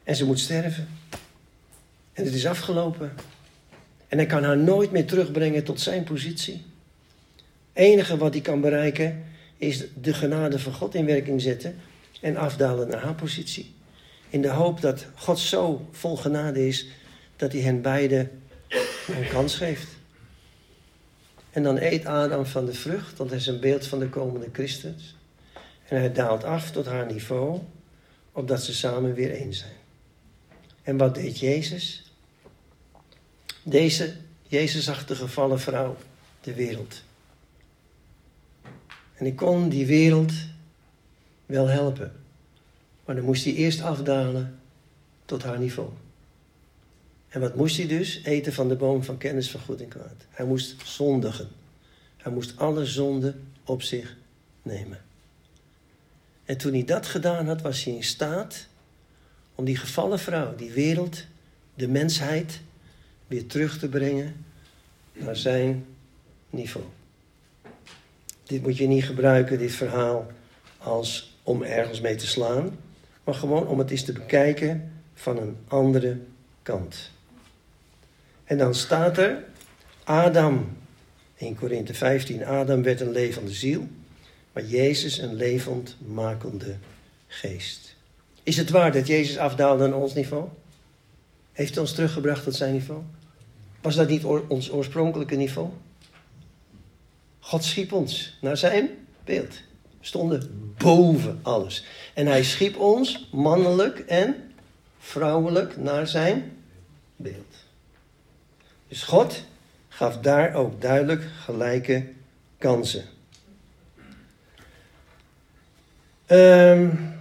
En 0.04 0.16
ze 0.16 0.26
moet 0.26 0.40
sterven. 0.40 0.88
En 2.14 2.26
het 2.26 2.34
is 2.34 2.46
afgelopen. 2.46 3.14
En 4.08 4.18
hij 4.18 4.28
kan 4.28 4.44
haar 4.44 4.58
nooit 4.58 4.92
meer 4.92 5.06
terugbrengen 5.06 5.64
tot 5.64 5.82
zijn 5.82 6.04
positie 6.04 6.66
enige 7.76 8.18
wat 8.18 8.34
hij 8.34 8.42
kan 8.42 8.62
bereiken 8.62 9.24
is 9.58 9.84
de 10.02 10.14
genade 10.14 10.60
van 10.60 10.74
God 10.74 10.96
in 10.96 11.06
werking 11.06 11.42
zetten 11.42 11.76
en 12.22 12.38
afdalen 12.38 12.88
naar 12.88 13.02
haar 13.02 13.16
positie. 13.16 13.75
In 14.36 14.42
de 14.42 14.50
hoop 14.50 14.82
dat 14.82 15.06
God 15.16 15.40
zo 15.40 15.88
vol 15.92 16.18
genade 16.18 16.68
is 16.68 16.88
dat 17.36 17.52
hij 17.52 17.62
hen 17.62 17.82
beiden 17.82 18.42
een 19.08 19.28
kans 19.30 19.56
geeft. 19.56 19.88
En 21.52 21.64
dan 21.64 21.78
eet 21.78 22.06
Adam 22.06 22.46
van 22.46 22.66
de 22.66 22.74
vrucht, 22.74 23.18
want 23.18 23.30
hij 23.30 23.40
is 23.40 23.48
een 23.48 23.60
beeld 23.60 23.88
van 23.88 24.00
de 24.00 24.10
komende 24.10 24.50
Christus. 24.52 25.16
En 25.88 25.98
hij 25.98 26.12
daalt 26.12 26.44
af 26.44 26.72
tot 26.72 26.86
haar 26.86 27.06
niveau, 27.06 27.62
opdat 28.32 28.64
ze 28.64 28.74
samen 28.74 29.14
weer 29.14 29.32
één 29.32 29.54
zijn. 29.54 29.76
En 30.84 30.98
wat 30.98 31.16
deed 31.16 31.40
Jezus? 31.40 32.12
Deze, 33.64 34.16
Jezus 34.48 34.84
zag 34.84 35.06
de 35.06 35.16
gevallen 35.16 35.60
vrouw, 35.60 35.98
de 36.42 36.54
wereld. 36.54 37.04
En 39.14 39.26
ik 39.26 39.36
kon 39.36 39.70
die 39.70 39.86
wereld 39.86 40.34
wel 41.46 41.68
helpen. 41.68 42.25
Maar 43.06 43.16
dan 43.16 43.26
moest 43.26 43.44
hij 43.44 43.54
eerst 43.54 43.82
afdalen 43.82 44.60
tot 45.26 45.44
haar 45.44 45.60
niveau. 45.60 45.90
En 47.28 47.42
wat 47.42 47.56
moest 47.56 47.78
hij 47.78 47.88
dus? 47.88 48.24
Eten 48.24 48.54
van 48.54 48.68
de 48.68 48.76
boom 48.76 49.04
van 49.04 49.18
kennis 49.18 49.52
van 49.52 49.60
goed 49.60 49.82
en 49.82 49.88
kwaad. 49.88 50.26
Hij 50.30 50.46
moest 50.46 50.76
zondigen. 50.88 51.48
Hij 52.18 52.32
moest 52.32 52.58
alle 52.58 52.86
zonden 52.86 53.48
op 53.64 53.82
zich 53.82 54.16
nemen. 54.62 55.02
En 56.46 56.58
toen 56.58 56.74
hij 56.74 56.84
dat 56.84 57.06
gedaan 57.06 57.48
had, 57.48 57.62
was 57.62 57.84
hij 57.84 57.94
in 57.94 58.04
staat 58.04 58.68
om 59.56 59.66
die 59.66 59.78
gevallen 59.78 60.20
vrouw, 60.20 60.56
die 60.56 60.72
wereld, 60.72 61.26
de 61.76 61.88
mensheid, 61.88 62.62
weer 63.28 63.46
terug 63.46 63.80
te 63.80 63.90
brengen 63.90 64.46
naar 65.14 65.36
zijn 65.36 65.86
niveau. 66.50 66.86
Dit 68.44 68.62
moet 68.62 68.78
je 68.78 68.88
niet 68.88 69.06
gebruiken, 69.06 69.58
dit 69.58 69.72
verhaal, 69.72 70.32
als 70.78 71.38
om 71.44 71.64
ergens 71.64 72.02
mee 72.02 72.16
te 72.16 72.28
slaan, 72.28 72.78
maar 73.26 73.34
gewoon 73.34 73.68
om 73.68 73.80
het 73.80 73.92
eens 73.92 74.04
te 74.04 74.12
bekijken 74.12 74.92
van 75.14 75.38
een 75.38 75.58
andere 75.68 76.18
kant. 76.62 77.12
En 78.44 78.58
dan 78.58 78.76
staat 78.76 79.18
er, 79.18 79.44
Adam, 80.04 80.78
in 81.36 81.56
Korinthe 81.56 81.94
15, 81.94 82.46
Adam 82.46 82.84
werd 82.84 83.02
een 83.02 83.12
levende 83.12 83.52
ziel, 83.52 83.88
maar 84.54 84.66
Jezus 84.66 85.18
een 85.18 85.34
levend 85.34 85.98
makende 86.06 86.76
geest. 87.28 87.96
Is 88.44 88.58
het 88.58 88.70
waar 88.70 88.92
dat 88.92 89.08
Jezus 89.08 89.38
afdaalde 89.38 89.88
naar 89.88 89.98
ons 89.98 90.14
niveau? 90.14 90.48
Heeft 91.52 91.74
hij 91.74 91.82
ons 91.82 91.94
teruggebracht 91.94 92.44
tot 92.44 92.56
zijn 92.56 92.74
niveau? 92.74 93.02
Was 93.82 93.96
dat 93.96 94.10
niet 94.10 94.24
ons 94.48 94.72
oorspronkelijke 94.72 95.36
niveau? 95.36 95.70
God 97.40 97.64
schiep 97.64 97.92
ons 97.92 98.38
naar 98.42 98.58
zijn 98.58 98.90
beeld. 99.24 99.62
Stonden 100.06 100.74
boven 100.78 101.40
alles. 101.42 101.86
En 102.14 102.28
hij 102.28 102.44
schiep 102.44 102.78
ons 102.78 103.30
mannelijk 103.32 104.00
en 104.00 104.52
vrouwelijk 105.00 105.78
naar 105.78 106.08
zijn 106.08 106.52
beeld. 107.16 107.56
Dus 108.88 109.04
God 109.04 109.44
gaf 109.88 110.18
daar 110.18 110.54
ook 110.54 110.82
duidelijk 110.82 111.24
gelijke 111.44 112.06
kansen. 112.58 113.04
Um, 116.28 117.14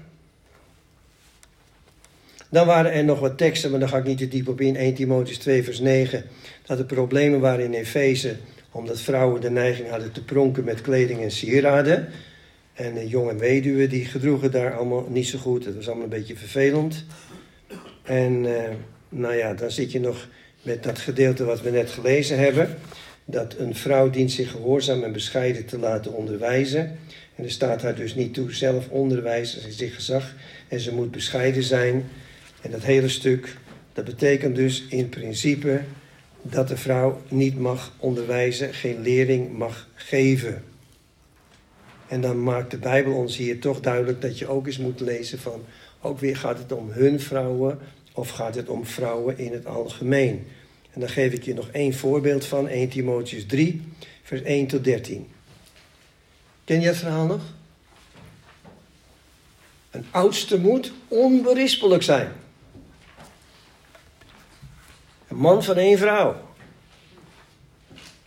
dan 2.51 2.67
waren 2.67 2.93
er 2.93 3.05
nog 3.05 3.21
wat 3.21 3.39
teksten, 3.39 3.71
maar 3.71 3.81
daar 3.81 3.89
ga 3.89 3.97
ik 3.97 4.05
niet 4.05 4.19
te 4.19 4.29
diep 4.29 4.49
op 4.49 4.61
in. 4.61 4.77
1 4.77 4.95
Timotheus 4.95 5.39
2 5.39 5.65
vers 5.65 5.81
9. 5.81 6.25
Dat 6.67 6.79
er 6.79 6.85
problemen 6.85 7.41
waren 7.41 7.65
in 7.65 7.75
Efeze 7.75 8.37
omdat 8.71 9.01
vrouwen 9.01 9.41
de 9.41 9.51
neiging 9.51 9.89
hadden 9.89 10.13
te 10.13 10.25
pronken 10.25 10.65
met 10.65 10.81
kleding 10.81 11.21
en 11.23 11.31
sieraden. 11.31 12.09
En 12.75 13.09
jonge 13.09 13.37
weduwen 13.37 13.89
die 13.89 14.05
gedroegen 14.05 14.51
daar 14.51 14.77
allemaal 14.77 15.07
niet 15.09 15.27
zo 15.27 15.39
goed. 15.39 15.65
Het 15.65 15.75
was 15.75 15.87
allemaal 15.87 16.05
een 16.05 16.11
beetje 16.11 16.37
vervelend. 16.37 17.05
En 18.03 18.45
uh, 18.45 18.63
nou 19.09 19.35
ja, 19.35 19.55
dan 19.55 19.71
zit 19.71 19.93
je 19.93 20.01
nog 20.01 20.29
met 20.63 20.83
dat 20.83 20.99
gedeelte 20.99 21.45
wat 21.45 21.61
we 21.61 21.71
net 21.71 21.91
gelezen 21.91 22.39
hebben. 22.39 22.77
Dat 23.25 23.59
een 23.59 23.75
vrouw 23.75 24.11
dient 24.11 24.33
zich 24.33 24.51
gehoorzaam 24.51 25.03
en 25.03 25.13
bescheiden 25.13 25.65
te 25.65 25.79
laten 25.79 26.13
onderwijzen. 26.13 26.99
En 27.35 27.45
er 27.45 27.51
staat 27.51 27.83
haar 27.83 27.95
dus 27.95 28.15
niet 28.15 28.35
toe 28.35 28.53
zelf 28.53 28.89
onderwijzen, 28.89 29.61
ze 29.61 29.73
zich 29.73 29.95
gezag. 29.95 30.35
En 30.69 30.81
ze 30.81 30.95
moet 30.95 31.11
bescheiden 31.11 31.63
zijn. 31.63 32.05
En 32.61 32.71
dat 32.71 32.83
hele 32.83 33.09
stuk, 33.09 33.57
dat 33.93 34.05
betekent 34.05 34.57
dus 34.57 34.85
in 34.89 35.09
principe 35.09 35.81
dat 36.43 36.69
de 36.69 36.77
vrouw 36.77 37.21
niet 37.29 37.59
mag 37.59 37.93
onderwijzen, 37.99 38.75
geen 38.75 39.01
lering 39.01 39.53
mag 39.53 39.89
geven. 39.95 40.63
En 42.09 42.21
dan 42.21 42.43
maakt 42.43 42.71
de 42.71 42.79
Bijbel 42.79 43.15
ons 43.15 43.37
hier 43.37 43.61
toch 43.61 43.81
duidelijk 43.81 44.21
dat 44.21 44.39
je 44.39 44.49
ook 44.49 44.67
eens 44.67 44.79
moet 44.79 45.01
lezen 45.01 45.39
van, 45.39 45.65
ook 46.01 46.19
weer 46.19 46.37
gaat 46.37 46.59
het 46.59 46.73
om 46.73 46.91
hun 46.91 47.21
vrouwen 47.21 47.79
of 48.13 48.31
gaat 48.31 48.55
het 48.55 48.69
om 48.69 48.87
vrouwen 48.87 49.39
in 49.39 49.53
het 49.53 49.67
algemeen. 49.67 50.47
En 50.93 51.01
dan 51.01 51.09
geef 51.09 51.33
ik 51.33 51.43
je 51.43 51.55
nog 51.55 51.69
één 51.69 51.95
voorbeeld 51.95 52.45
van, 52.47 52.69
1 52.69 52.89
Timotheus 52.89 53.47
3, 53.47 53.83
vers 54.23 54.43
1 54.43 54.67
tot 54.67 54.85
13. 54.85 55.29
Ken 56.65 56.81
je 56.81 56.87
het 56.87 56.97
verhaal 56.97 57.27
nog? 57.27 57.43
Een 59.91 60.07
oudste 60.11 60.59
moet 60.59 60.93
onberispelijk 61.09 62.03
zijn. 62.03 62.33
Een 65.29 65.37
man 65.37 65.65
van 65.65 65.77
één 65.77 65.99
vrouw. 65.99 66.37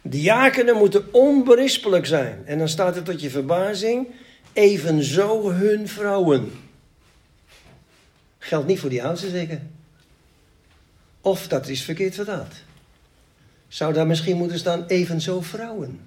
Diakenen 0.10 0.76
moeten 0.76 1.14
onberispelijk 1.14 2.06
zijn. 2.06 2.44
En 2.46 2.58
dan 2.58 2.70
staat 2.70 2.96
er 2.96 3.04
tot 3.04 3.22
je 3.22 3.30
verbazing, 3.30 4.08
evenzo 4.54 5.52
hun 5.52 5.88
vrouwen. 5.88 6.52
Geldt 8.38 8.68
niet 8.68 8.80
voor 8.80 8.90
die 8.90 9.04
oudste 9.04 9.30
zeker. 9.30 9.62
Of 11.22 11.48
dat 11.48 11.68
is 11.68 11.84
verkeerd 11.84 12.16
vertaald. 12.16 12.54
Zou 13.68 13.94
daar 13.94 14.08
misschien 14.08 14.38
moeten 14.38 14.60
staan 14.60 14.86
evenzo 14.86 15.42
vrouwen 15.42 16.00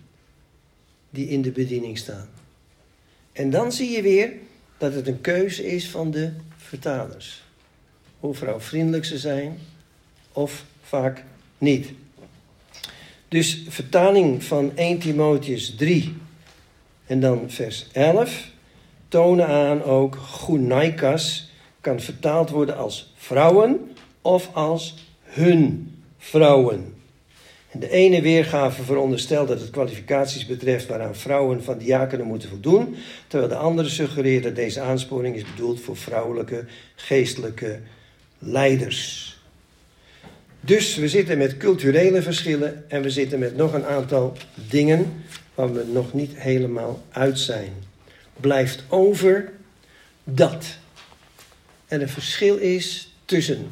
die 1.11 1.29
in 1.29 1.43
de 1.43 1.51
bediening 1.51 1.99
staan. 1.99 2.29
En 3.33 3.51
dan 3.51 3.73
zie 3.73 3.91
je 3.91 4.03
weer 4.03 4.33
dat 4.79 4.95
het 4.95 5.07
een 5.07 5.21
keuze 5.21 5.67
is 5.67 5.89
van 5.89 6.11
de 6.11 6.33
vertalers. 6.57 7.43
Hoe 8.21 8.35
vrouwvriendelijk 8.35 9.05
ze 9.05 9.19
zijn 9.19 9.59
of 10.33 10.65
vaak 10.83 11.25
niet. 11.59 11.93
Dus 13.31 13.63
vertaling 13.69 14.45
van 14.45 14.73
1 14.77 14.99
Timotheus 14.99 15.75
3 15.77 16.17
en 17.07 17.21
dan 17.21 17.51
vers 17.51 17.87
11 17.93 18.49
tonen 19.09 19.47
aan 19.47 19.83
ook 19.83 20.17
Gunaikas 20.17 21.51
kan 21.81 22.01
vertaald 22.01 22.51
worden 22.51 22.77
als 22.77 23.13
vrouwen 23.17 23.91
of 24.23 24.51
als 24.53 24.95
hun 25.23 25.95
vrouwen. 26.19 26.95
En 27.71 27.81
de 27.81 27.91
ene 27.91 28.23
weergave 28.23 28.83
veronderstelt 28.83 29.49
dat 29.49 29.61
het 29.61 29.71
kwalificaties 29.71 30.47
betreft 30.47 30.87
waaraan 30.87 31.17
vrouwen 31.17 31.63
van 31.63 31.79
diakenen 31.79 32.27
moeten 32.27 32.49
voldoen, 32.49 32.97
terwijl 33.27 33.51
de 33.51 33.57
andere 33.57 33.89
suggereert 33.89 34.43
dat 34.43 34.55
deze 34.55 34.81
aansporing 34.81 35.37
is 35.37 35.45
bedoeld 35.45 35.81
voor 35.81 35.97
vrouwelijke 35.97 36.65
geestelijke 36.97 37.81
leiders. 38.39 39.30
Dus 40.61 40.97
we 40.97 41.09
zitten 41.09 41.39
met 41.39 41.57
culturele 41.57 42.23
verschillen 42.23 42.85
en 42.89 43.03
we 43.03 43.11
zitten 43.11 43.39
met 43.39 43.57
nog 43.57 43.73
een 43.73 43.85
aantal 43.85 44.37
dingen 44.69 45.25
waar 45.55 45.73
we 45.73 45.85
nog 45.93 46.13
niet 46.13 46.33
helemaal 46.35 47.03
uit 47.11 47.39
zijn. 47.39 47.73
Blijft 48.41 48.85
over 48.89 49.53
dat 50.25 50.65
er 51.87 52.03
een 52.03 52.09
verschil 52.09 52.57
is 52.57 53.15
tussen 53.25 53.67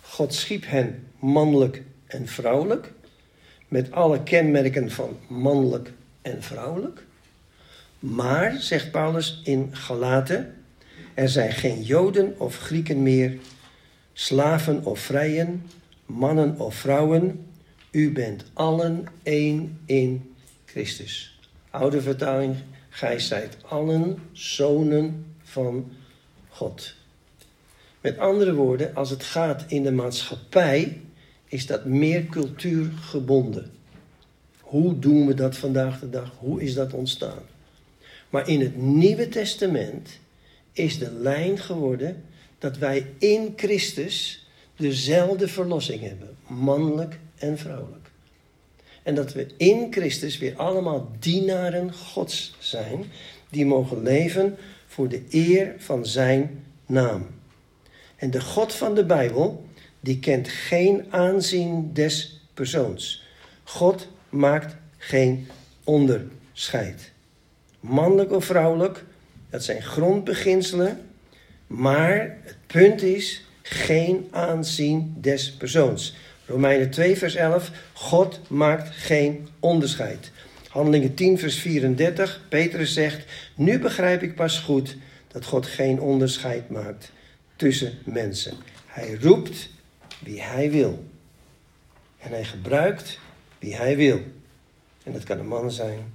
God 0.00 0.34
schiep 0.34 0.64
hen 0.66 1.06
mannelijk 1.18 1.82
en 2.06 2.28
vrouwelijk, 2.28 2.92
met 3.68 3.90
alle 3.90 4.22
kenmerken 4.22 4.90
van 4.90 5.18
mannelijk 5.28 5.92
en 6.22 6.42
vrouwelijk. 6.42 7.04
Maar, 7.98 8.56
zegt 8.58 8.90
Paulus 8.90 9.40
in 9.44 9.68
Galaten, 9.72 10.54
er 11.14 11.28
zijn 11.28 11.52
geen 11.52 11.82
Joden 11.82 12.34
of 12.38 12.58
Grieken 12.58 13.02
meer, 13.02 13.38
slaven 14.12 14.84
of 14.84 15.00
vrijen, 15.00 15.62
mannen 16.12 16.58
of 16.60 16.74
vrouwen, 16.74 17.46
u 17.90 18.12
bent 18.12 18.44
allen 18.52 19.06
één 19.22 19.80
in 19.86 20.34
Christus. 20.64 21.38
Oude 21.70 22.00
vertaling, 22.00 22.56
gij 22.88 23.18
zijt 23.18 23.56
allen 23.62 24.18
zonen 24.32 25.34
van 25.42 25.92
God. 26.48 26.94
Met 28.00 28.18
andere 28.18 28.54
woorden, 28.54 28.94
als 28.94 29.10
het 29.10 29.24
gaat 29.24 29.64
in 29.68 29.82
de 29.82 29.92
maatschappij, 29.92 31.00
is 31.48 31.66
dat 31.66 31.84
meer 31.84 32.26
cultuurgebonden. 32.26 33.70
Hoe 34.60 34.98
doen 34.98 35.26
we 35.26 35.34
dat 35.34 35.56
vandaag 35.56 36.00
de 36.00 36.10
dag? 36.10 36.32
Hoe 36.38 36.62
is 36.62 36.74
dat 36.74 36.92
ontstaan? 36.92 37.42
Maar 38.30 38.48
in 38.48 38.60
het 38.60 38.76
Nieuwe 38.76 39.28
Testament 39.28 40.18
is 40.72 40.98
de 40.98 41.12
lijn 41.12 41.58
geworden 41.58 42.24
dat 42.58 42.78
wij 42.78 43.06
in 43.18 43.52
Christus 43.56 44.41
dezelfde 44.82 45.48
verlossing 45.48 46.00
hebben, 46.00 46.36
mannelijk 46.46 47.18
en 47.38 47.58
vrouwelijk. 47.58 48.10
En 49.02 49.14
dat 49.14 49.32
we 49.32 49.46
in 49.56 49.86
Christus 49.90 50.38
weer 50.38 50.56
allemaal 50.56 51.10
dienaren 51.18 51.94
Gods 51.94 52.56
zijn, 52.58 53.04
die 53.50 53.66
mogen 53.66 54.02
leven 54.02 54.56
voor 54.86 55.08
de 55.08 55.22
eer 55.30 55.74
van 55.78 56.06
Zijn 56.06 56.64
naam. 56.86 57.26
En 58.16 58.30
de 58.30 58.40
God 58.40 58.74
van 58.74 58.94
de 58.94 59.04
Bijbel, 59.04 59.66
die 60.00 60.18
kent 60.18 60.48
geen 60.48 61.04
aanzien 61.10 61.92
des 61.92 62.40
persoons. 62.54 63.22
God 63.64 64.08
maakt 64.28 64.76
geen 64.98 65.48
onderscheid. 65.84 67.12
Mannelijk 67.80 68.32
of 68.32 68.44
vrouwelijk, 68.44 69.04
dat 69.50 69.64
zijn 69.64 69.82
grondbeginselen. 69.82 71.10
Maar 71.66 72.38
het 72.42 72.56
punt 72.66 73.02
is, 73.02 73.44
geen 73.72 74.28
aanzien 74.30 75.14
des 75.20 75.52
persoons. 75.52 76.14
Romeinen 76.46 76.90
2, 76.90 77.16
vers 77.16 77.34
11. 77.34 77.70
God 77.92 78.40
maakt 78.48 78.94
geen 78.94 79.48
onderscheid. 79.60 80.30
Handelingen 80.68 81.14
10, 81.14 81.38
vers 81.38 81.58
34. 81.58 82.40
Petrus 82.48 82.92
zegt: 82.92 83.24
Nu 83.54 83.78
begrijp 83.78 84.22
ik 84.22 84.34
pas 84.34 84.58
goed 84.58 84.96
dat 85.28 85.44
God 85.44 85.66
geen 85.66 86.00
onderscheid 86.00 86.70
maakt 86.70 87.12
tussen 87.56 87.98
mensen. 88.04 88.56
Hij 88.86 89.18
roept 89.20 89.68
wie 90.18 90.42
hij 90.42 90.70
wil. 90.70 91.04
En 92.18 92.30
hij 92.30 92.44
gebruikt 92.44 93.18
wie 93.58 93.76
hij 93.76 93.96
wil. 93.96 94.20
En 95.02 95.12
dat 95.12 95.24
kan 95.24 95.38
een 95.38 95.48
man 95.48 95.70
zijn 95.70 96.12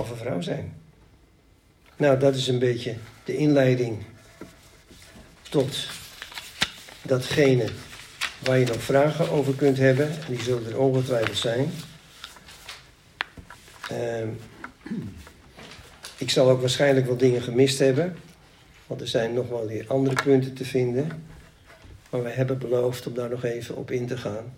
of 0.00 0.10
een 0.10 0.16
vrouw 0.16 0.40
zijn. 0.40 0.74
Nou, 1.96 2.18
dat 2.18 2.34
is 2.34 2.48
een 2.48 2.58
beetje 2.58 2.94
de 3.24 3.36
inleiding 3.36 3.96
tot 5.50 5.88
datgene 7.04 7.68
waar 8.42 8.58
je 8.58 8.66
nog 8.66 8.82
vragen 8.82 9.30
over 9.30 9.54
kunt 9.54 9.78
hebben. 9.78 10.08
En 10.08 10.26
die 10.28 10.42
zullen 10.42 10.66
er 10.66 10.78
ongetwijfeld 10.78 11.36
zijn. 11.36 11.70
Uh, 13.92 14.28
ik 16.16 16.30
zal 16.30 16.50
ook 16.50 16.60
waarschijnlijk 16.60 17.06
wel 17.06 17.16
dingen 17.16 17.42
gemist 17.42 17.78
hebben. 17.78 18.16
Want 18.86 19.00
er 19.00 19.08
zijn 19.08 19.34
nog 19.34 19.48
wel 19.48 19.66
weer 19.66 19.84
andere 19.88 20.22
punten 20.22 20.54
te 20.54 20.64
vinden. 20.64 21.08
Maar 22.10 22.22
we 22.22 22.30
hebben 22.30 22.58
beloofd 22.58 23.06
om 23.06 23.14
daar 23.14 23.30
nog 23.30 23.44
even 23.44 23.76
op 23.76 23.90
in 23.90 24.06
te 24.06 24.16
gaan. 24.16 24.52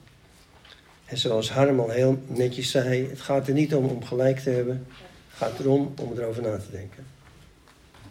En 1.05 1.19
zoals 1.19 1.51
Harm 1.51 1.81
al 1.81 1.91
heel 1.91 2.23
netjes 2.27 2.71
zei, 2.71 3.09
het 3.09 3.21
gaat 3.21 3.49
er 3.49 3.55
niet 3.55 3.75
om 3.75 3.85
om 3.85 4.05
gelijk 4.05 4.39
te 4.39 4.51
hebben. 4.51 4.87
Het 5.29 5.37
gaat 5.37 5.59
erom 5.59 5.95
om 6.01 6.13
erover 6.19 6.43
na 6.43 6.57
te 6.57 6.71
denken. 6.71 7.07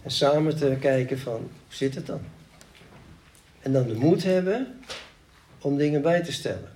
En 0.04 0.12
samen 0.12 0.58
te 0.58 0.78
kijken 0.80 1.20
van, 1.20 1.34
hoe 1.34 1.50
zit 1.68 1.96
het 1.96 2.06
dan? 2.06 2.22
En 3.66 3.72
dan 3.72 3.88
de 3.88 3.94
moed 3.94 4.24
hebben 4.24 4.80
om 5.62 5.78
dingen 5.78 6.02
bij 6.02 6.24
te 6.24 6.32
stellen. 6.32 6.70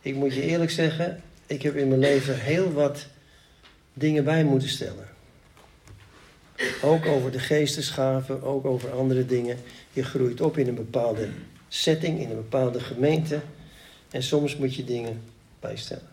Ik 0.00 0.14
moet 0.14 0.34
je 0.34 0.42
eerlijk 0.42 0.70
zeggen, 0.70 1.22
ik 1.46 1.62
heb 1.62 1.76
in 1.76 1.88
mijn 1.88 2.00
leven 2.00 2.40
heel 2.40 2.72
wat 2.72 3.06
dingen 3.92 4.24
bij 4.24 4.44
moeten 4.44 4.68
stellen. 4.68 5.08
Ook 6.82 7.06
over 7.06 7.30
de 7.30 7.38
geestesgaven, 7.38 8.42
ook 8.42 8.64
over 8.64 8.92
andere 8.92 9.26
dingen. 9.26 9.58
Je 9.92 10.04
groeit 10.04 10.40
op 10.40 10.58
in 10.58 10.68
een 10.68 10.74
bepaalde 10.74 11.28
setting, 11.68 12.20
in 12.20 12.30
een 12.30 12.36
bepaalde 12.36 12.80
gemeente. 12.80 13.40
En 14.10 14.22
soms 14.22 14.56
moet 14.56 14.74
je 14.74 14.84
dingen 14.84 15.22
bijstellen. 15.60 16.11